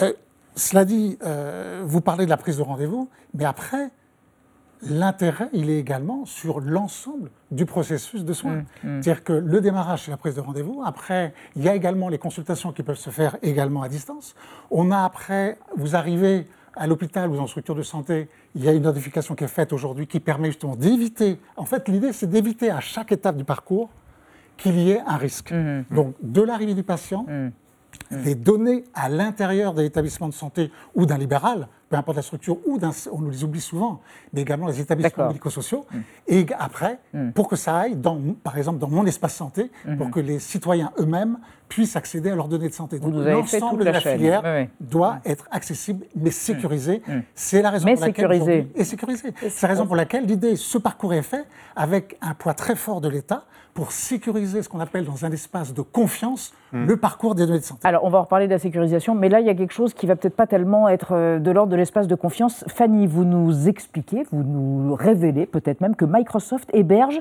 [0.02, 0.12] Euh,
[0.56, 3.90] cela dit, euh, vous parlez de la prise de rendez-vous, mais après,
[4.88, 8.56] l'intérêt, il est également sur l'ensemble du processus de soins.
[8.56, 9.02] Mm, mm.
[9.02, 10.82] C'est-à-dire que le démarrage, c'est la prise de rendez-vous.
[10.84, 14.34] Après, il y a également les consultations qui peuvent se faire également à distance.
[14.70, 18.72] On a après, vous arrivez à l'hôpital ou en structure de santé, il y a
[18.72, 21.38] une notification qui est faite aujourd'hui qui permet justement d'éviter.
[21.56, 23.90] En fait, l'idée, c'est d'éviter à chaque étape du parcours
[24.56, 25.52] qu'il y ait un risque.
[25.52, 27.26] Mm, Donc, de l'arrivée du patient,
[28.10, 32.58] les données à l'intérieur de l'établissement de santé ou d'un libéral, peu importe la structure,
[32.66, 34.00] ou d'un, on nous les oublie souvent,
[34.32, 35.86] mais également les établissements médico-sociaux,
[36.28, 36.98] et après,
[37.34, 40.10] pour que ça aille, dans, par exemple, dans mon espace santé, pour Mhm.
[40.12, 41.38] que les citoyens eux-mêmes
[41.68, 42.98] puissent accéder à leurs données de santé.
[42.98, 44.68] Donc, l'ensemble de la filière Oui, oui.
[44.80, 47.02] doit être accessible, mais sécurisé.
[47.34, 48.68] C'est la raison Mais pour laquelle sécurisé.
[48.74, 49.34] et sécurisé.
[49.48, 53.00] C'est la raison pour laquelle l'idée, ce parcours est fait avec un poids très fort
[53.00, 57.46] de l'État pour sécuriser ce qu'on appelle dans un espace de confiance le parcours des
[57.46, 57.86] données de santé.
[57.86, 59.94] Alors, on va en reparler de la sécurisation, mais là, il y a quelque chose
[59.94, 62.64] qui va peut-être pas tellement être euh, de l'ordre de l'espace de confiance.
[62.68, 67.20] Fanny, vous nous expliquez, vous nous révélez peut-être même que Microsoft héberge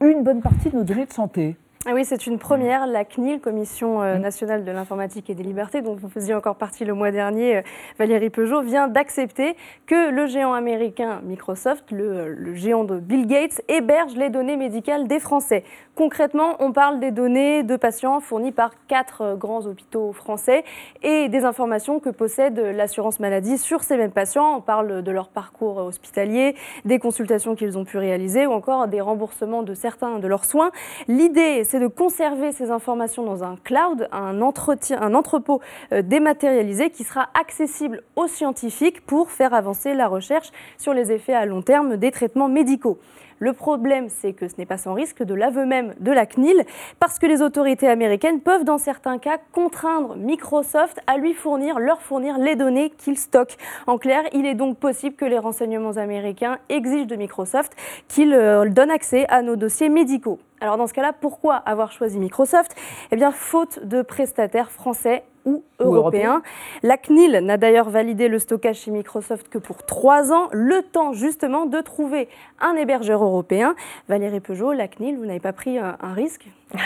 [0.00, 1.56] une bonne partie de nos données de santé.
[1.88, 2.88] Ah oui, c'est une première.
[2.88, 6.84] La CNIL, Commission euh, nationale de l'informatique et des libertés, dont vous faisiez encore partie
[6.84, 7.62] le mois dernier, euh,
[7.96, 9.54] Valérie Peugeot, vient d'accepter
[9.86, 15.06] que le géant américain Microsoft, le, le géant de Bill Gates, héberge les données médicales
[15.06, 15.62] des Français.
[15.94, 20.64] Concrètement, on parle des données de patients fournies par quatre euh, grands hôpitaux français
[21.04, 24.56] et des informations que possède l'assurance maladie sur ces mêmes patients.
[24.56, 29.00] On parle de leur parcours hospitalier, des consultations qu'ils ont pu réaliser ou encore des
[29.00, 30.72] remboursements de certains de leurs soins.
[31.06, 35.60] L'idée, c'est de conserver ces informations dans un cloud, un, un entrepôt
[35.92, 41.34] euh, dématérialisé qui sera accessible aux scientifiques pour faire avancer la recherche sur les effets
[41.34, 42.98] à long terme des traitements médicaux.
[43.38, 46.64] Le problème, c'est que ce n'est pas sans risque de l'aveu même de la CNIL,
[46.98, 52.00] parce que les autorités américaines peuvent, dans certains cas, contraindre Microsoft à lui fournir, leur
[52.00, 53.56] fournir les données qu'il stocke.
[53.86, 57.74] En clair, il est donc possible que les renseignements américains exigent de Microsoft
[58.08, 60.38] qu'il euh, donne accès à nos dossiers médicaux.
[60.60, 62.74] Alors dans ce cas-là, pourquoi avoir choisi Microsoft?
[63.10, 66.42] Eh bien, faute de prestataires français ou européens.
[66.82, 71.12] La CNIL n'a d'ailleurs validé le stockage chez Microsoft que pour trois ans, le temps
[71.12, 72.28] justement de trouver
[72.60, 73.74] un hébergeur européen.
[74.08, 76.46] Valérie Peugeot, la CNIL, vous n'avez pas pris un, un risque?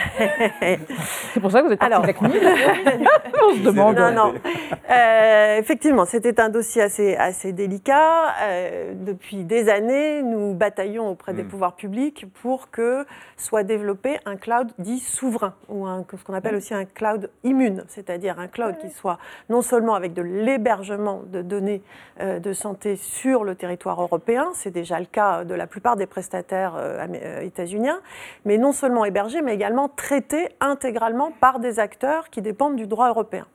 [1.33, 2.05] C'est pour ça que vous êtes Alors.
[2.05, 2.40] la CNIL
[3.43, 3.97] On se demande.
[3.97, 4.35] Non, non.
[4.90, 8.35] Euh, effectivement, c'était un dossier assez, assez délicat.
[8.43, 14.37] Euh, depuis des années, nous bataillons auprès des pouvoirs publics pour que soit développé un
[14.37, 18.77] cloud dit souverain, ou un- ce qu'on appelle aussi un cloud immune, c'est-à-dire un cloud
[18.79, 21.83] qui soit non seulement avec de l'hébergement de données
[22.21, 26.07] euh, de santé sur le territoire européen, c'est déjà le cas de la plupart des
[26.07, 28.01] prestataires euh, états-uniens,
[28.45, 33.09] mais non seulement hébergé, mais également traité intégralement par des acteurs qui dépendent du droit
[33.09, 33.46] européen.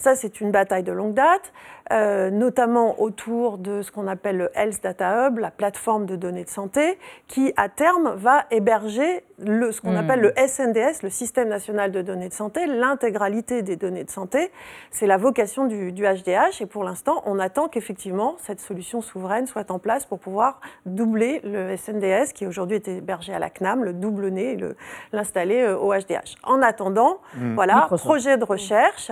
[0.00, 1.52] Ça, c'est une bataille de longue date,
[1.92, 6.44] euh, notamment autour de ce qu'on appelle le Health Data Hub, la plateforme de données
[6.44, 9.96] de santé, qui à terme va héberger le, ce qu'on Hmm.
[9.98, 14.50] appelle le SNDS, le Système national de données de santé, l'intégralité des données de santé.
[14.90, 19.46] C'est la vocation du, du HDH et pour l'instant, on attend qu'effectivement cette solution souveraine
[19.46, 23.84] soit en place pour pouvoir doubler le SNDS qui aujourd'hui est hébergé à la CNAM,
[23.84, 24.76] le doublonner et le-
[25.12, 26.36] l'installer euh, au HDH.
[26.42, 27.54] En attendant, Hmm.
[27.54, 28.04] voilà, Microsoft.
[28.04, 29.10] projet de recherche.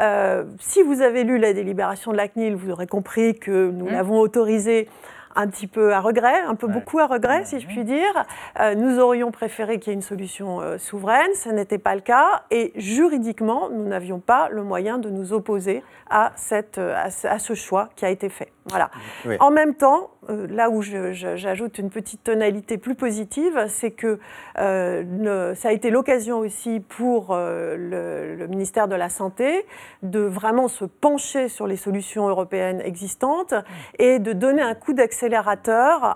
[0.00, 3.86] Euh, si vous avez lu la délibération de la CNIL, vous aurez compris que nous
[3.86, 4.88] l'avons autorisé
[5.36, 8.24] un petit peu à regret, un peu beaucoup à regret, si je puis dire.
[8.60, 12.00] Euh, nous aurions préféré qu'il y ait une solution euh, souveraine, ce n'était pas le
[12.00, 17.10] cas, et juridiquement, nous n'avions pas le moyen de nous opposer à, cette, euh, à,
[17.10, 18.52] ce, à ce choix qui a été fait.
[18.66, 18.90] Voilà.
[19.26, 19.36] Oui.
[19.40, 24.18] En même temps, euh, là où j'ajoute une petite tonalité plus positive, c'est que
[24.56, 29.66] le- ça a été l'occasion aussi pour le, le ministère de la Santé
[30.02, 33.54] de vraiment se pencher sur les solutions européennes existantes
[33.98, 34.92] et de donner un coup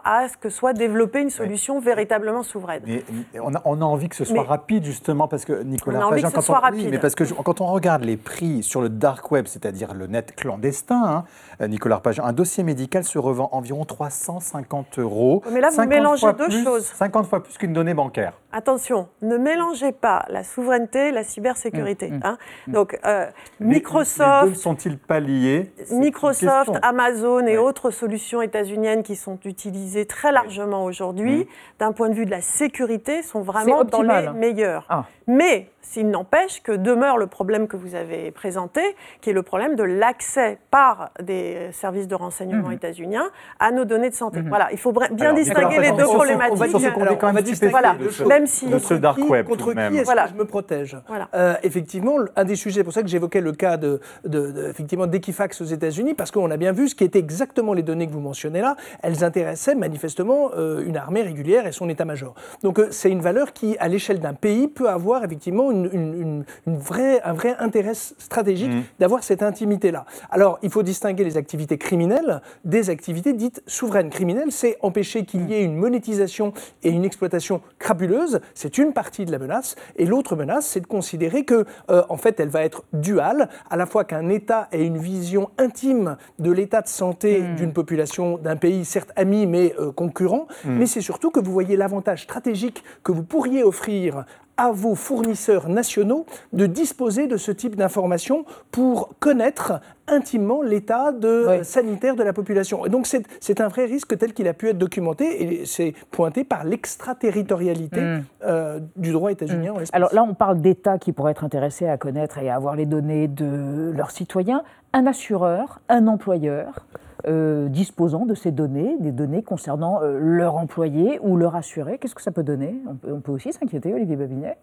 [0.04, 2.82] à ce que soit développée une solution véritablement souveraine.
[2.86, 5.62] Mais mais on a, on a envie que ce soit Mais- rapide justement parce que
[5.62, 6.90] Nicolas On a envie que ce soit on, oui, rapide.
[6.90, 10.06] mais parce que je- quand on regarde les prix sur le dark web, c'est-à-dire le
[10.06, 11.24] net clandestin, hein,
[11.60, 15.42] euh, Nicolas Arpajon, un dossier médical se revend environ 350 euros.
[15.52, 16.84] Mais là, vous 50 mélangez deux plus- choses.
[16.86, 18.32] 50 fois plus qu'une donnée bancaire.
[18.52, 22.12] Attention, ne mélangez pas la souveraineté et la cybersécurité.
[22.24, 22.38] hein.
[22.66, 23.26] Donc, euh,
[23.60, 25.70] Microsoft, Les deux ne sont-ils pas liés?
[25.92, 26.70] Microsoft.
[26.82, 31.46] Amazon et autres solutions états-uniennes qui sont utilisées très largement aujourd'hui,
[31.78, 34.86] d'un point de vue de la sécurité, sont vraiment dans les meilleurs.
[34.88, 35.04] Ah.
[35.26, 38.80] Mais s'il n'empêche que demeure le problème que vous avez présenté,
[39.20, 42.74] qui est le problème de l'accès par des services de renseignement Mhm.
[42.74, 44.40] états-uniens à nos données de santé.
[44.42, 44.48] Mhm.
[44.48, 46.52] Voilà, il faut bien Alors, distinguer les deux on problématiques.
[46.52, 46.64] on va
[47.02, 50.04] Alors, quand même Voilà, de ce- même si de ce dark web contre qui est-ce
[50.04, 50.24] Voilà.
[50.24, 50.96] que je me protège?
[51.08, 51.28] Voilà.
[51.34, 55.06] Euh, Effectivement, un des sujets, pour ça que j'évoquais le cas de, de, de- effectivement,
[55.06, 58.12] d'Equifax aux États-Unis, parce qu'on a bien vu ce qui était exactement les données que
[58.12, 62.34] vous mentionnez là, elles intéressaient manifestement euh, une armée régulière et son état-major.
[62.62, 66.14] Donc euh, c'est une valeur qui, à l'échelle d'un pays, peut avoir effectivement une, une-
[66.22, 68.82] une- une vraie, un vrai intérêt stratégique Mhm.
[68.98, 70.04] d'avoir cette intimité-là.
[70.30, 74.10] Alors, il faut distinguer les activités criminelles des activités dites souveraines.
[74.10, 76.52] Criminelles, c'est empêcher qu'il y ait une monétisation
[76.82, 78.40] et une exploitation crapuleuse.
[78.54, 79.76] C'est une partie de la menace.
[79.96, 83.76] Et l'autre menace, c'est de considérer que, euh, en fait, elle va être duale, à
[83.76, 88.56] la fois qu'un État ait une vision intime de l'état de santé d'une population, d'un
[88.56, 90.46] pays, certes ami, mais euh, concurrent.
[90.64, 90.78] Mm.
[90.78, 94.24] Mais c'est surtout que vous voyez l'avantage stratégique que vous pourriez offrir
[94.58, 101.60] à vos fournisseurs nationaux de disposer de ce type d'informations pour connaître intimement l'état de-
[101.62, 102.84] sanitaire de la population.
[102.84, 106.44] Et donc c'est un vrai risque tel qu'il a pu être documenté et c'est pointé
[106.44, 108.24] par l'extraterritorialité Mm.
[108.44, 109.72] euh, du droit états-unien.
[109.72, 109.94] en l'espèce.
[109.94, 112.86] Alors là, on parle d'États qui pourraient être intéressés à connaître et à avoir les
[112.86, 114.62] données de leurs citoyens.
[114.92, 116.86] Un assureur, un employeur
[117.26, 122.14] euh, disposant de ces données, des données concernant euh, leur employé ou leur assuré, qu'est-ce
[122.14, 122.76] que ça peut donner?
[122.88, 124.56] On peut, on peut aussi s'inquiéter, Olivier Babinet?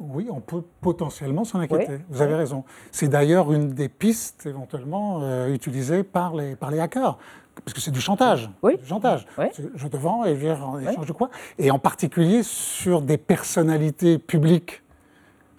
[0.00, 1.94] Oui, on peut potentiellement s'en inquiéter.
[1.94, 2.04] Oui.
[2.08, 2.64] Vous avez raison.
[2.90, 7.18] C'est d'ailleurs une des pistes éventuellement euh, utilisées par les, par les hackers.
[7.64, 8.50] Parce que c'est du chantage.
[8.62, 8.78] Oui.
[8.78, 9.26] Du chantage.
[9.74, 11.30] Je te vends et je viens en échange de quoi?
[11.58, 14.82] Et en particulier sur des personnalités publiques.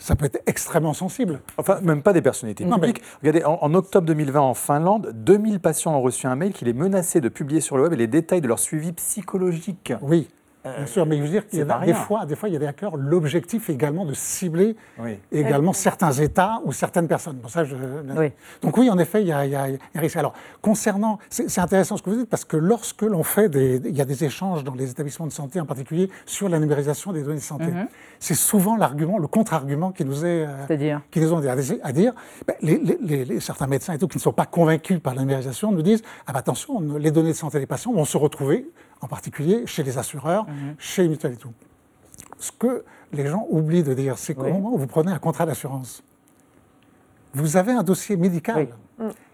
[0.04, 1.40] Ça peut être extrêmement sensible.
[1.58, 2.94] Enfin, même pas des personnalités Non, mais-.
[3.22, 6.74] Regardez, en, en octobre 2020, en Finlande, 2000 patients ont reçu un mail qui les
[6.74, 9.94] menaçait de publier sur le web les détails de leur suivi psychologique.
[10.02, 10.28] Oui.
[10.64, 11.94] Bien sûr, mais je veux dire qu'il y a des rien.
[11.94, 12.96] fois, des fois, il y a des hackers.
[12.96, 15.20] L'objectif est également de cibler Oui.
[15.32, 17.38] également certains États ou certaines personnes.
[17.38, 17.76] Pour ça, je-
[18.62, 20.16] Donc oui, en effet, il y a, il y a- il y a un risque.
[20.16, 23.96] Alors, concernant, c'est intéressant ce que vous dites, parce que lorsque l'on fait des, il
[23.98, 27.24] y a des échanges dans les établissements de santé, en particulier sur la numérisation des
[27.24, 27.88] données de santé, Mhm.
[28.20, 31.92] c'est souvent l'argument, le contre-argument qui nous est, euh, C'est-à-dire qui nous ont dit à,
[31.92, 32.14] dire,
[32.48, 35.14] ben, les, les- les- les- certains médecins et tout qui ne sont pas convaincus par
[35.14, 38.18] la numérisation nous disent, ah ben attention, les données de santé des patients vont se
[38.18, 38.66] retrouver,
[39.04, 40.46] en particulier chez les assureurs,
[40.80, 41.52] chez les mutuelles et tout.
[42.40, 44.54] Ce que les gens oublient de dire, c'est qu'au Oui.
[44.54, 46.04] moment où vous prenez un contrat d'assurance,
[47.34, 48.68] vous avez un dossier médical.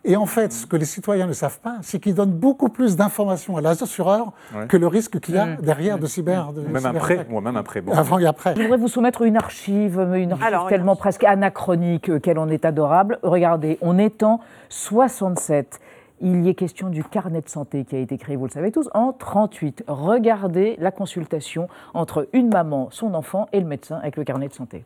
[0.06, 2.96] Et en fait, ce que les citoyens ne savent pas, c'est qu'ils donnent beaucoup plus
[2.96, 4.66] d'informations à l'assureur Ouais.
[4.68, 5.58] que le risque qu'il y a Mm.
[5.62, 6.54] derrière de cyber.
[6.54, 7.82] De Ou même prêt, ou même prêt.
[7.82, 7.92] Bon.
[7.94, 8.56] Avant et après.
[8.56, 12.20] Je voudrais vous soumettre une archive, mais une archive Alors, une tellement presque anachronique euh,
[12.20, 13.20] qu'elle en est adorable.
[13.22, 15.80] Regardez, on est en 67.
[16.22, 18.72] Il y est question du carnet de santé qui a été créé, vous le savez
[18.72, 19.86] tous, en 38.
[19.88, 24.54] Regardez la consultation entre une maman, son enfant et le médecin avec le carnet de
[24.54, 24.84] santé.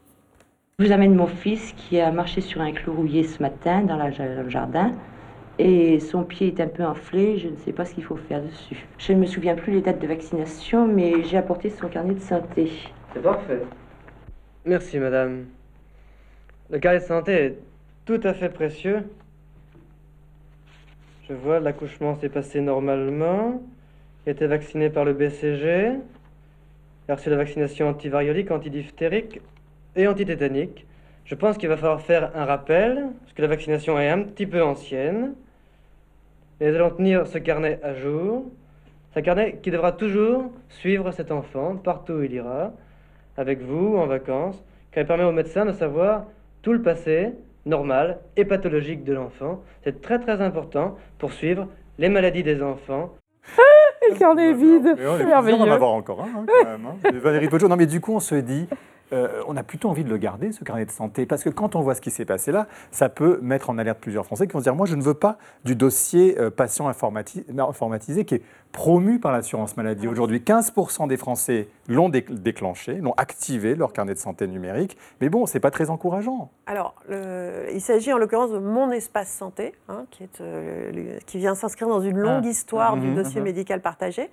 [0.80, 3.96] Je vous amène mon fils qui a marché sur un clou rouillé ce matin dans,
[3.96, 4.92] la- dans le jardin
[5.60, 8.42] et son pied est un peu enflé, je ne sais pas ce qu'il faut faire
[8.44, 8.86] dessus.
[8.98, 12.20] Je ne me souviens plus les dates de vaccination, mais j'ai apporté son carnet de
[12.20, 12.72] santé.
[13.14, 13.62] C'est parfait.
[14.66, 15.46] Merci, madame.
[16.70, 17.58] Le carnet de santé est
[18.06, 19.04] tout à fait précieux.
[21.34, 23.60] Je vois, l'accouchement s'est passé normalement.
[24.28, 25.94] Il été vacciné par le BCG.
[27.08, 29.42] Il a reçu la vaccination antivariolique, antidiphtérique
[29.96, 30.86] et antitétanique.
[31.26, 34.46] Je pense qu'il va falloir faire un rappel, parce que la vaccination est un petit
[34.46, 35.34] peu ancienne.
[36.62, 38.46] Et nous allons tenir ce carnet à jour.
[39.12, 42.74] C'est un carnet qui devra toujours suivre cet enfant partout où il ira,
[43.38, 46.26] avec vous, en vacances, car il permet au médecin de savoir
[46.62, 47.32] tout le passé,
[47.66, 49.62] normal et pathologique de l'enfant.
[49.84, 53.14] C'est très très important pour suivre les maladies des enfants.
[54.08, 55.72] Et le carnet est vide, Mais on est merveilleux.
[55.72, 56.86] avoir encore un, hein, quand même.
[56.86, 57.12] hein.
[57.20, 58.68] Valérie non mais du coup on se dit,
[59.14, 61.76] euh, on a plutôt envie de le garder, ce carnet de santé, parce que quand
[61.76, 64.54] on voit ce qui s'est passé là, ça peut mettre en alerte plusieurs Français qui
[64.54, 68.36] vont se dire, moi je ne veux pas du dossier euh, patient informati- informatisé qui
[68.36, 68.42] est
[68.74, 70.08] promu par l'assurance maladie.
[70.08, 75.30] Aujourd'hui, 15% des Français l'ont dé- déclenché, l'ont activé, leur carnet de santé numérique, mais
[75.30, 76.50] bon, c'est pas très encourageant.
[76.66, 81.38] Alors, le- il s'agit en l'occurrence de Mon Espace Santé, hein, qui, est, euh, qui
[81.38, 82.50] vient s'inscrire dans une longue Ah.
[82.50, 83.16] histoire du Mhm.
[83.16, 83.46] dossier Mhm.
[83.46, 84.30] médical partagé,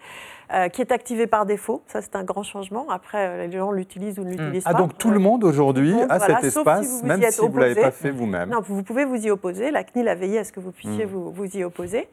[0.55, 1.83] euh, qui est activé par défaut.
[1.87, 2.87] Ça, c'est un grand changement.
[2.88, 4.79] Après, euh, les gens l'utilisent ou ne l'utilisent Ah pas.
[4.79, 7.48] donc tout le monde aujourd'hui a voilà, cet espace, si vous vous même si vous
[7.55, 8.48] ne l'avez pas fait vous-même.
[8.48, 9.70] Non, vous pouvez vous y opposer.
[9.70, 12.09] La CNIL a veillé à ce que vous puissiez vous, vous y opposer.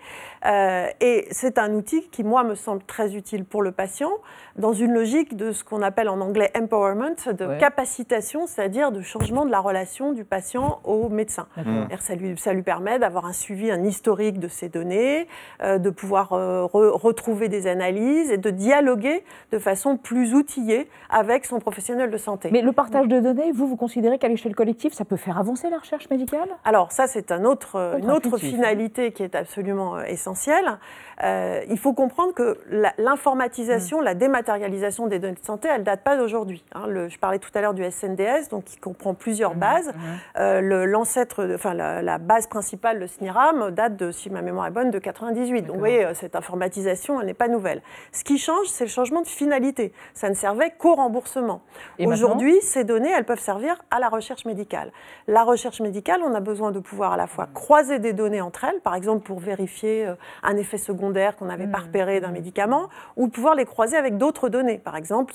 [0.46, 4.12] Euh, et c'est un outil qui, moi, me semble très utile pour le patient,
[4.56, 7.58] dans une logique de ce qu'on appelle en anglais empowerment, de Ouais.
[7.58, 11.48] capacitation, c'est-à-dire de changement de la relation du patient au médecin.
[12.00, 15.28] Ça lui, ça lui permet d'avoir un suivi, un historique de ses données,
[15.64, 20.90] euh, de pouvoir euh, re- retrouver des analyses et de dialoguer de façon plus outillée
[21.10, 22.50] avec son professionnel de santé.
[22.52, 25.70] Mais le partage de données, vous, vous considérez qu'à l'échelle collective, ça peut faire avancer
[25.70, 26.50] la recherche médicale?
[26.66, 30.80] Alors ça, c'est un autre, euh, une autre Contre-intuitif, finalité qui est absolument euh, essentielle.
[31.24, 32.58] Euh, il faut comprendre que
[32.98, 36.64] l'informatisation, la dématérialisation des données de santé, elle ne date pas d'aujourd'hui.
[36.74, 36.86] hein.
[37.10, 39.92] Je parlais tout à l'heure du SNDS, donc qui comprend plusieurs bases.
[40.38, 44.68] Euh, le- L'ancêtre, enfin la, la base principale, le SNIRAM, date de, si ma mémoire
[44.68, 45.64] est bonne, de 98.
[45.64, 47.82] Donc vous voyez, euh, cette informatisation, elle n'est pas nouvelle.
[48.14, 49.92] Ce qui change, c'est le changement de finalité.
[50.14, 51.62] Ça ne servait qu'au remboursement.
[52.14, 54.92] Aujourd'hui, ces données, elles peuvent servir à la recherche médicale.
[55.28, 58.64] La recherche médicale, on a besoin de pouvoir à la fois croiser des données entre
[58.64, 60.14] elles, par exemple pour vérifier euh,
[60.44, 64.50] un effet secondaire qu'on n'avait pas repéré d'un médicament, ou pouvoir les croiser avec d'autres
[64.50, 64.78] données.
[64.78, 65.34] Par exemple,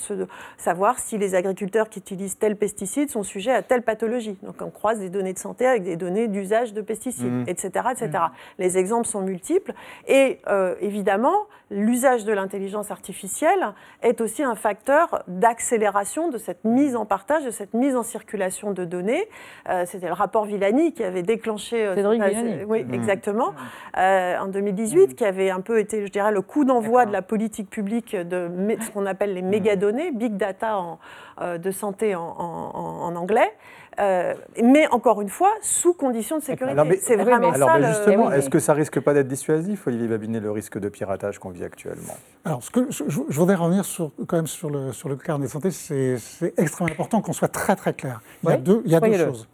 [0.57, 4.37] savoir si les agriculteurs qui utilisent tel pesticide sont sujets à telle pathologie.
[4.43, 8.23] Donc on croise des données de santé avec des données d'usage de pesticides, etc., etc.
[8.59, 9.73] Les exemples sont multiples.
[10.07, 11.35] Et euh, évidemment,
[11.69, 17.51] l'usage de l'intelligence artificielle est aussi un facteur d'accélération de cette mise en partage, de
[17.51, 19.27] cette mise en circulation de données.
[19.69, 21.85] Euh, C'était le rapport Villani qui avait déclenché...
[21.85, 22.63] euh, Cédric Villani.
[22.65, 22.93] Oui, Mhm.
[22.93, 23.53] exactement.
[23.97, 27.21] Euh, en 2018, qui avait un peu été, je dirais, le coup d'envoi de la
[27.21, 28.49] politique publique de
[28.81, 30.99] ce qu'on appelle les mégadonnées, big data en,
[31.41, 33.51] euh, de santé en, en- en- en anglais.
[33.99, 34.33] Euh,
[34.63, 36.79] mais encore une fois, sous conditions de sécurité.
[36.79, 37.75] Alors, C'est vraiment alors, ça.
[37.77, 40.89] mais le- justement, est-ce que ça risque pas d'être dissuasif, Olivier Babinet, le risque de
[40.89, 42.17] piratage qu'on vit actuellement?
[42.43, 45.51] Alors, ce que je, voudrais revenir sur, quand même sur le, sur le carnet de
[45.51, 45.69] santé.
[45.69, 48.21] C'est c'est extrêmement important qu'on soit très très clair.
[48.43, 49.25] Il y a deux, il y a deux soyez-le.
[49.25, 49.47] choses.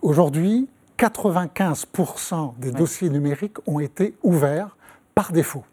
[0.00, 4.76] Aujourd'hui, 95% des dossiers numériques ont été ouverts
[5.14, 5.64] par défaut.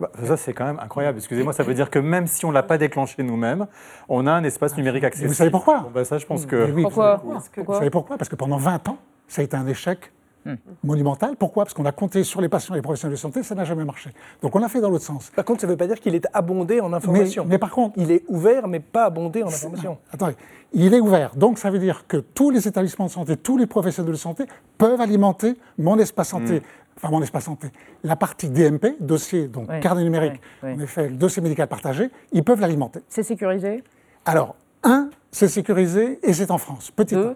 [0.00, 1.18] Bah, Ça, c'est quand même incroyable.
[1.18, 3.66] Excusez-moi, ça veut dire que même si on ne l'a pas déclenché nous-mêmes,
[4.08, 5.28] on a un espace numérique accessible.
[5.28, 6.70] vous savez pourquoi Bon, bah, Ça, je pense que.
[6.72, 8.16] Oui, Pourquoi vous savez Pourquoi Vous savez pourquoi?
[8.16, 8.98] Parce que pendant 20 ans,
[9.28, 10.10] ça a été un échec
[10.46, 10.54] Hmm.
[10.82, 11.36] monumental.
[11.38, 11.64] Pourquoi?
[11.66, 13.84] Parce qu'on a compté sur les patients et les professionnels de santé, ça n'a jamais
[13.84, 14.08] marché.
[14.40, 15.30] Donc on l'a fait dans l'autre sens.
[15.36, 17.44] Par contre, ça ne veut pas dire qu'il est abondé en information.
[17.44, 19.98] Mais, mais par contre, il est ouvert, mais pas abondé en information.
[20.10, 20.36] Attendez,
[20.72, 21.36] il est ouvert.
[21.36, 24.44] Donc ça veut dire que tous les établissements de santé, tous les professionnels de santé
[24.78, 26.62] peuvent alimenter mon espace santé.
[27.02, 27.68] Enfin, mon espace santé.
[28.04, 30.74] La partie DMP, dossier, donc Oui, carnet numérique, oui, oui.
[30.74, 33.00] en effet, le dossier médical partagé, ils peuvent l'alimenter.
[33.08, 33.82] C'est sécurisé?
[34.26, 36.90] Alors, un, c'est sécurisé et c'est en France.
[36.90, 37.34] Petit 1.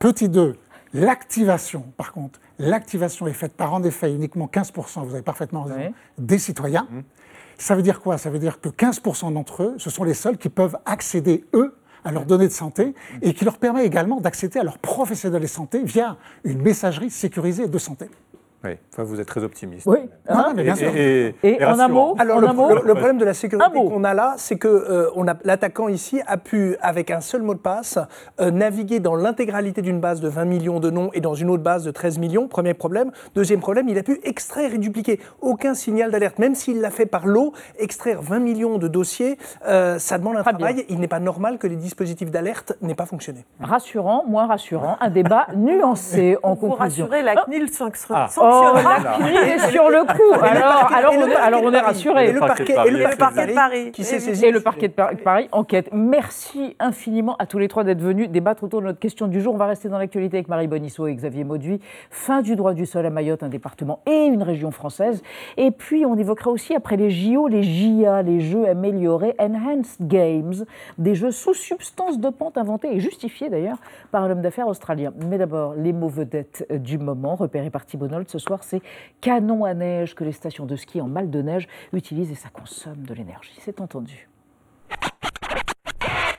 [0.00, 0.56] Petit 2,
[0.94, 5.92] l'activation, par contre, l'activation est faite par en effet uniquement 15%, vous avez parfaitement raison,
[6.18, 6.88] des citoyens.
[7.56, 8.18] Ça veut dire quoi?
[8.18, 11.76] Ça veut dire que 15% d'entre eux, ce sont les seuls qui peuvent accéder, eux,
[12.04, 15.46] à leurs données de santé et qui leur permet également d'accéder à leurs professionnels de
[15.46, 18.10] santé via une messagerie sécurisée de santé.
[18.64, 19.86] Oui, enfin, vous êtes très optimiste.
[19.86, 19.98] Oui,
[20.56, 20.96] mais bien Et- sûr.
[20.96, 23.24] et- et et en un mot, Alors, En le, un mot le- le problème de
[23.24, 27.10] la sécurité qu'on a là, c'est que euh, on a- l'attaquant ici a pu, avec
[27.10, 27.98] un seul mot de passe,
[28.40, 31.62] euh, naviguer dans l'intégralité d'une base de 20 millions de noms et dans une autre
[31.62, 32.48] base de 13 millions.
[32.48, 33.10] Premier problème.
[33.34, 36.38] Deuxième problème, il a pu extraire et dupliquer aucun signal d'alerte.
[36.38, 39.38] Même s'il l'a fait par lot, extraire 20 millions de dossiers,
[39.68, 40.86] euh, ça demande un travail.
[40.88, 43.44] Il n'est pas normal que les dispositifs d'alerte n'aient pas fonctionné.
[43.60, 47.04] Rassurant, moins rassurant, un débat nuancé en Pour conclusion.
[47.06, 48.28] rassurer, la CNIL sanc- Ah.
[48.54, 50.44] Oh, est sur le coup.
[50.44, 51.84] Et Alors, et on, est- parquet alors de on est Paris.
[51.86, 52.28] rassuré.
[52.28, 53.92] Et le parquet- et le parquet de Paris.
[53.92, 55.88] qui s'est Et saisi Et le parquet de Par- Paris enquête.
[55.92, 59.54] Merci infiniment à tous les trois d'être venus débattre autour de notre question du jour.
[59.54, 61.80] On va rester dans l'actualité avec Marie Bonisseau et Xavier Mauduit.
[62.10, 65.22] Fin du droit du sol à Mayotte, un département et une région française.
[65.56, 70.54] Et puis, on évoquera aussi, après les JO, les JA, les jeux améliorés, Enhanced Games,
[70.98, 73.78] des jeux sous substance dopante inventés et justifiés d'ailleurs
[74.12, 75.12] par un homme d'affaires australien.
[75.28, 78.82] Mais d'abord, les mots vedettes du moment, repérés par Thibault Nolte ce soir, c'est
[79.20, 82.48] canon à neige que les stations de ski en mal de neige utilisent et ça
[82.48, 83.56] consomme de l'énergie.
[83.60, 84.28] C'est entendu.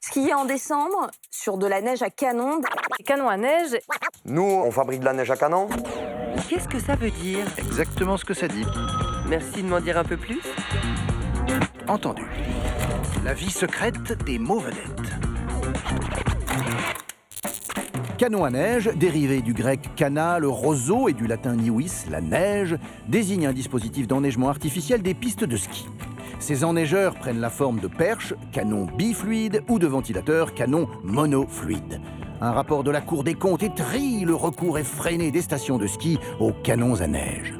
[0.01, 2.61] Skier en décembre sur de la neige à canon.
[3.05, 3.75] Canon à neige.
[4.25, 5.67] Nous, on fabrique de la neige à canon.
[6.49, 7.45] Qu'est-ce que ça veut dire?
[7.57, 8.65] Exactement ce que ça dit.
[9.27, 10.41] Merci de m'en dire un peu plus.
[11.87, 12.25] Entendu.
[13.23, 15.15] La vie secrète des mots vedettes.
[18.17, 22.77] Canon à neige, dérivé du grec cana, le roseau, et du latin nivis, la neige,
[23.09, 25.85] désigne un dispositif d'enneigement artificiel des pistes de ski.
[26.39, 31.99] Ces enneigeurs prennent la forme de perches, canons bifluides, ou de ventilateurs, canons monofluides.
[32.39, 36.17] Un rapport de la Cour des comptes étrille le recours effréné des stations de ski
[36.39, 37.53] aux canons à neige.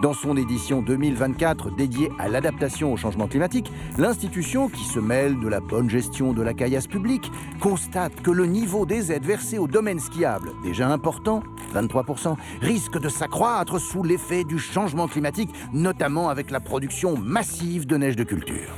[0.00, 5.48] Dans son édition 2024 dédiée à l'adaptation au changement climatique, l'institution, qui se mêle de
[5.48, 9.66] la bonne gestion de la caillasse publique, constate que le niveau des aides versées au
[9.66, 11.42] domaine skiable, déjà important,
[11.74, 17.96] 23%, risque de s'accroître sous l'effet du changement climatique, notamment avec la production massive de
[17.96, 18.76] neige de culture.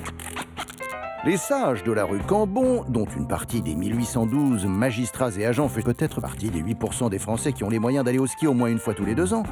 [1.22, 5.82] Les sages de la rue Cambon, dont une partie des 1812 magistrats et agents fait
[5.82, 8.70] peut-être partie des 8% des Français qui ont les moyens d'aller au ski au moins
[8.70, 9.42] une fois tous les deux ans,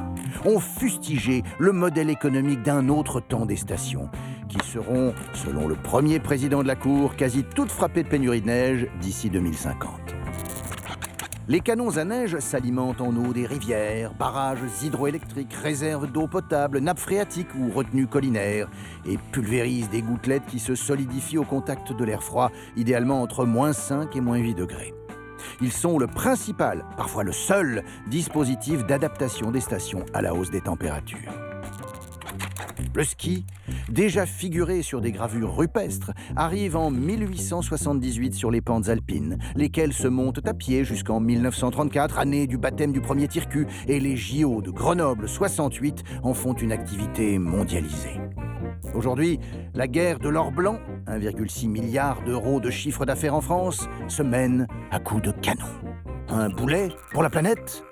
[0.45, 4.09] ont fustigé le modèle économique d'un autre temps des stations,
[4.47, 8.47] qui seront, selon le premier président de la Cour, quasi toutes frappées de pénurie de
[8.47, 9.91] neige d'ici 2050.
[11.49, 16.99] Les canons à neige s'alimentent en eau des rivières, barrages hydroélectriques, réserves d'eau potable, nappes
[16.99, 18.69] phréatiques ou retenues collinaires
[19.03, 23.73] et pulvérisent des gouttelettes qui se solidifient au contact de l'air froid, idéalement entre moins
[23.73, 24.93] 5 et moins 8 degrés.
[25.59, 30.61] Ils sont le principal, parfois le seul, dispositif d'adaptation des stations à la hausse des
[30.61, 31.48] températures.
[32.93, 33.45] Le ski,
[33.89, 40.07] déjà figuré sur des gravures rupestres, arrive en 1878 sur les pentes alpines, lesquelles se
[40.07, 44.71] montent à pied jusqu'en 1934, année du baptême du premier Tircu, et les JO de
[44.71, 48.19] Grenoble 68 en font une activité mondialisée.
[48.93, 49.39] Aujourd'hui,
[49.73, 54.67] la guerre de l'or blanc, 1,6 milliard d'euros de chiffre d'affaires en France, se mène
[54.91, 55.65] à coups de canon.
[56.27, 57.83] Un boulet pour la planète?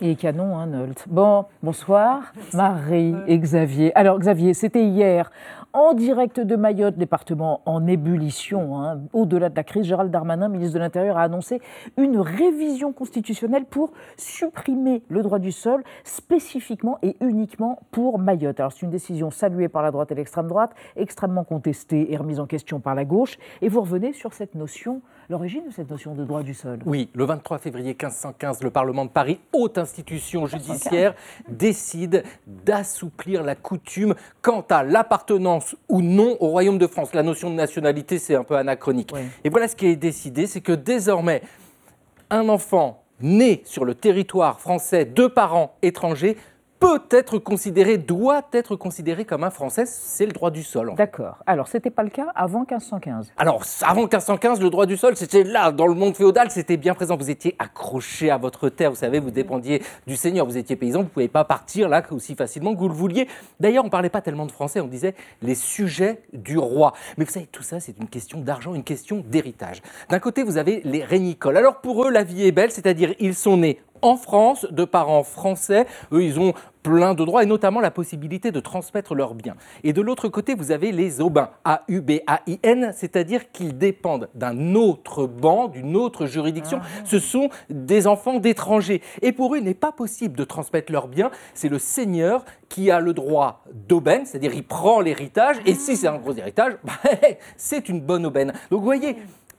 [0.00, 1.04] Il est canon, hein, Nolt.
[1.06, 3.96] Bon, bonsoir, Marie et Xavier.
[3.96, 5.30] Alors, Xavier, c'était hier,
[5.74, 8.78] en direct de Mayotte, département en ébullition.
[8.80, 9.00] hein.
[9.12, 11.60] Au-delà de la crise, Gérald Darmanin, ministre de l'Intérieur, a annoncé
[11.96, 18.60] une révision constitutionnelle pour supprimer le droit du sol, spécifiquement et uniquement pour Mayotte.
[18.60, 22.38] Alors, c'est une décision saluée par la droite et l'extrême droite, extrêmement contestée et remise
[22.38, 23.36] en question par la gauche.
[23.60, 26.78] Et vous revenez sur cette notion, l'origine de cette notion de droit du sol.
[26.86, 31.16] Oui, le 23 février 1515, le Parlement de Paris, haute institution judiciaire,
[31.48, 37.14] décide d'assouplir la coutume quant à l'appartenance ou non au Royaume de France.
[37.14, 39.12] La notion de nationalité, c'est un peu anachronique.
[39.44, 41.42] Et voilà ce qui est décidé, c'est que désormais,
[42.30, 46.36] un enfant né sur le territoire français de parents étrangers
[46.78, 50.92] peut être considéré, doit être considéré comme un Français, c'est le droit du sol.
[50.96, 51.38] D'accord.
[51.46, 53.32] Alors, c'était pas le cas avant 1515.
[53.36, 56.94] Alors, avant 1515, le droit du sol, c'était là, dans le monde féodal, c'était bien
[56.94, 57.16] présent.
[57.16, 61.00] Vous étiez accroché à votre terre, vous savez, vous dépendiez du seigneur, vous étiez paysan,
[61.00, 63.28] vous ne pouvez pas partir là aussi facilement que vous le vouliez.
[63.60, 66.92] D'ailleurs, on ne parlait pas tellement de français, on disait les sujets du roi.
[67.16, 69.82] Mais vous savez, tout ça, c'est une question d'argent, une question d'héritage.
[70.10, 71.56] D'un côté, vous avez les régnicoles.
[71.56, 75.22] Alors, pour eux, la vie est belle, c'est-à-dire ils sont nés en France, de parents
[75.22, 75.86] français.
[76.12, 79.56] Eux, ils ont plein de droits et notamment la possibilité de transmettre leurs biens.
[79.82, 85.68] Et de l'autre côté, vous avez les aubins, A-U-B-A-I-N, c'est-à-dire qu'ils dépendent d'un autre banc,
[85.68, 86.80] d'une autre juridiction.
[87.04, 89.00] Ce sont des enfants d'étrangers.
[89.22, 91.30] Et pour eux, il n'est pas possible de transmettre leurs biens.
[91.54, 95.56] C'est le seigneur qui a le droit d'aubaine, c'est-à-dire il prend l'héritage.
[95.64, 96.92] Et si c'est un gros héritage, bah,
[97.56, 98.52] c'est une bonne aubaine.
[98.70, 99.16] Donc vous voyez,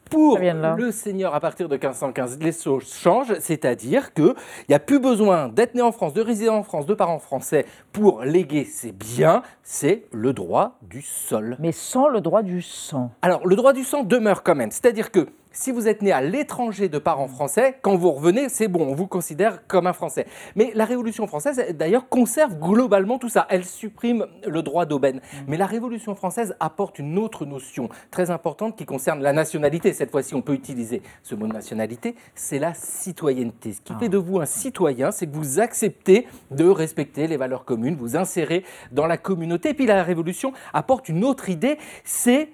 [0.10, 4.34] pour le Seigneur, à partir de 1515, les choses changent, c'est-à-dire qu'il
[4.70, 7.66] n'y a plus besoin d'être né en France, de résider en France, de parents français
[7.92, 11.58] pour léguer ses biens, c'est le droit du sol.
[11.60, 13.12] Mais sans le droit du sang.
[13.22, 16.22] Alors, le droit du sang demeure quand même, c'est-à-dire que si vous êtes né à
[16.22, 20.28] l'étranger de parents français, quand vous revenez, c'est bon, on vous considère comme un Français.
[20.56, 23.48] Mais la Révolution française, d'ailleurs, conserve globalement tout ça.
[23.50, 25.22] Elle supprime le droit d'aubaine.
[25.48, 29.94] Mais la Révolution française apporte une autre notion très importante qui concerne la nationalité.
[29.94, 33.74] Cette fois-ci, on peut utiliser ce mot de nationalité, c'est la citoyenneté.
[33.74, 37.64] Ce qui fait de vous un citoyen, c'est que vous acceptez de respecter les valeurs
[37.64, 39.70] communes, vous insérez dans la communauté.
[39.70, 42.50] Et puis la Révolution apporte une autre idée, c'est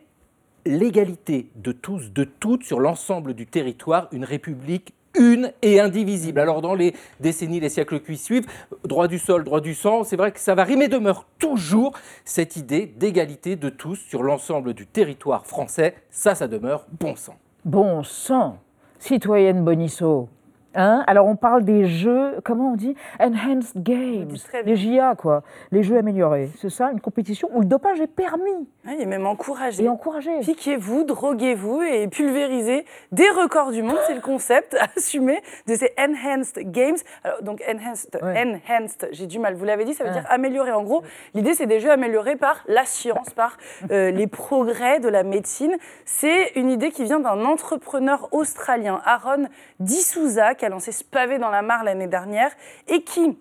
[0.66, 6.39] l'égalité de tous, de toutes sur l'ensemble du territoire, une république une et indivisible.
[6.39, 8.45] Alors dans les décennies, les siècles qui suivent,
[8.86, 11.93] droit du sol, droit du sang, c'est vrai que ça varie, mais demeure toujours
[12.26, 15.95] cette idée d'égalité de tous sur l'ensemble du territoire français.
[16.09, 17.36] Ça, ça demeure bon sang.
[17.66, 18.57] Bon sang,
[18.99, 20.30] citoyenne Bonisso.
[20.76, 21.04] Hein?
[21.08, 22.96] Alors on parle des jeux, comment on dit?
[23.20, 26.50] Enhanced Games, les JA quoi, les jeux améliorés.
[26.58, 28.68] C'est ça, une compétition où le dopage est permis.
[28.86, 29.84] il est même encouragé.
[29.84, 30.40] Et encouragé.
[30.40, 33.98] Piquez-vous, droguez-vous et pulvérisez des records du monde.
[34.08, 36.98] C'est le concept assumé de ces Enhanced Games.
[37.24, 40.72] Alors, donc Enhanced, enhanced j'ai du mal, vous l'avez dit, ça veut dire amélioré.
[40.72, 41.04] En gros,
[41.34, 43.58] l'idée c'est des jeux améliorés par la science, par
[43.92, 45.76] euh, les progrès de la médecine.
[46.06, 49.48] C'est une idée qui vient d'un entrepreneur australien, Aaron
[49.80, 52.51] D'Souza, qui a lancé ce pavé dans la mare l'année dernière
[52.88, 53.36] et qui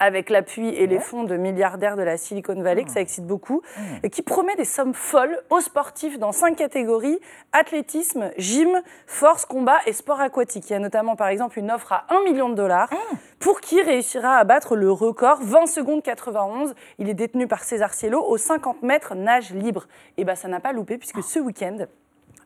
[0.00, 3.62] avec l'appui et les fonds de milliardaires de la Silicon Valley, que ça excite beaucoup,
[4.02, 7.18] et qui promet des sommes folles aux sportifs dans cinq catégories
[7.52, 10.68] athlétisme, gym, force, combat et sport aquatique.
[10.68, 12.90] Il y a notamment par exemple une offre à 1 million de dollars
[13.38, 16.74] pour qui réussira à battre le record 20 secondes 91.
[16.98, 19.86] Il est détenu par César Cielo au 50 mètres nage libre.
[20.18, 21.86] Et ben ça n'a pas loupé puisque ce week-end,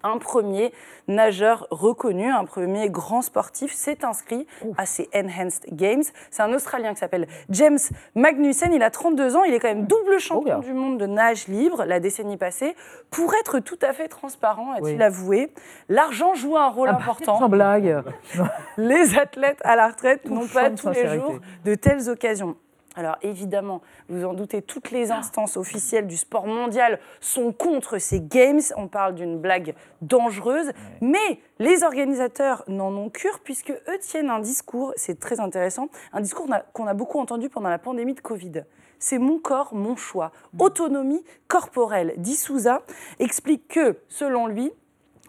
[0.02, 0.72] un premier
[1.08, 4.46] nageur reconnu, un premier grand sportif s'est inscrit
[4.76, 6.02] à ces Enhanced Games.
[6.30, 7.78] C'est un Australien qui s'appelle James
[8.14, 8.72] Magnussen.
[8.72, 9.44] Il a 32 ans.
[9.44, 12.74] Il est quand même double champion du monde de nage libre la décennie passée.
[13.10, 15.02] Pour être tout à fait transparent, a-t-il Oui.
[15.02, 15.52] avoué,
[15.88, 17.38] l'argent joue un rôle Ah bah, important.
[17.38, 18.02] Sans blague.
[18.76, 22.56] Les athlètes à la retraite n'ont pas tous les jours de telles occasions.
[22.96, 28.20] Alors évidemment, vous en doutez, toutes les instances officielles du sport mondial sont contre ces
[28.20, 28.60] games.
[28.76, 34.40] On parle d'une blague dangereuse, mais les organisateurs n'en ont cure puisque eux tiennent un
[34.40, 38.14] discours, c'est très intéressant, un discours qu'on a- qu'on a beaucoup entendu pendant la pandémie
[38.14, 38.64] de Covid.
[38.98, 40.32] C'est mon corps, mon choix.
[40.58, 42.14] Autonomie corporelle.
[42.18, 42.82] D'Issouza
[43.18, 44.72] explique que, selon lui,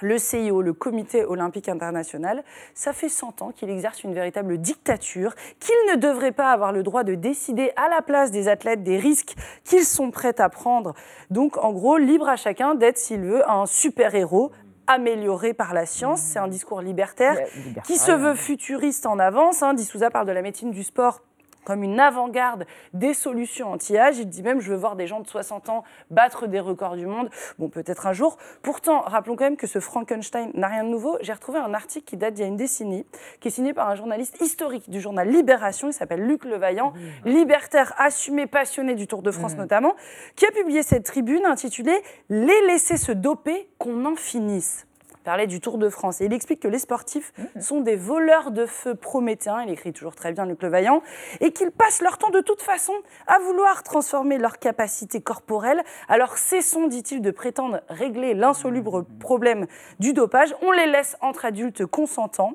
[0.01, 2.43] le CIO, le Comité olympique international,
[2.73, 6.83] ça fait 100 ans qu'il exerce une véritable dictature, qu'il ne devrait pas avoir le
[6.83, 10.93] droit de décider à la place des athlètes des risques qu'ils sont prêts à prendre.
[11.29, 14.51] Donc, en gros, libre à chacun d'être, s'il veut, un super-héros
[14.87, 16.21] amélioré par la science.
[16.21, 19.63] C'est un discours libertaire Ouais, qui se veut futuriste en avance.
[19.63, 19.73] Hein.
[19.73, 21.21] D'Issouza parle de la médecine du sport
[21.63, 24.17] comme une avant-garde des solutions anti-âge.
[24.17, 27.05] Il dit même, je veux voir des gens de 60 ans battre des records du
[27.05, 27.29] monde.
[27.59, 28.37] Bon, peut-être un jour.
[28.61, 31.17] Pourtant, rappelons quand même que ce Frankenstein n'a rien de nouveau.
[31.21, 33.05] J'ai retrouvé un article qui date d'il y a une décennie,
[33.39, 35.89] qui est signé par un journaliste historique du journal Libération.
[35.89, 36.93] Il s'appelle Luc Levaillant,
[37.25, 39.95] libertaire assumé, passionné du Tour de France notamment,
[40.35, 44.87] qui a publié cette tribune intitulée Les laisser se doper, qu'on en finisse
[45.23, 46.21] parlait du Tour de France.
[46.21, 50.15] Et il explique que les sportifs sont des voleurs de feu prométhéens, il écrit toujours
[50.15, 51.01] très bien Luc Levaillant,
[51.39, 52.93] et qu'ils passent leur temps de toute façon
[53.27, 55.83] à vouloir transformer leurs capacités corporelles.
[56.07, 59.67] Alors cessons, dit-il, de prétendre régler l'insoluble problème
[59.99, 60.55] du dopage.
[60.61, 62.53] On les laisse entre adultes consentants.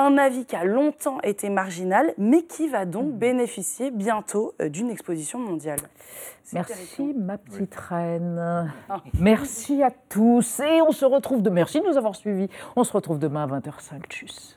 [0.00, 4.90] Un avis qui a longtemps été marginal, mais qui va donc bénéficier bientôt euh, d'une
[4.90, 5.80] exposition mondiale.
[6.52, 8.72] Merci ma petite reine.
[9.18, 10.60] Merci à tous.
[10.60, 12.48] Et on se retrouve de Merci de nous avoir suivis.
[12.76, 14.06] On se retrouve demain à 20h05.
[14.08, 14.56] Tchuss.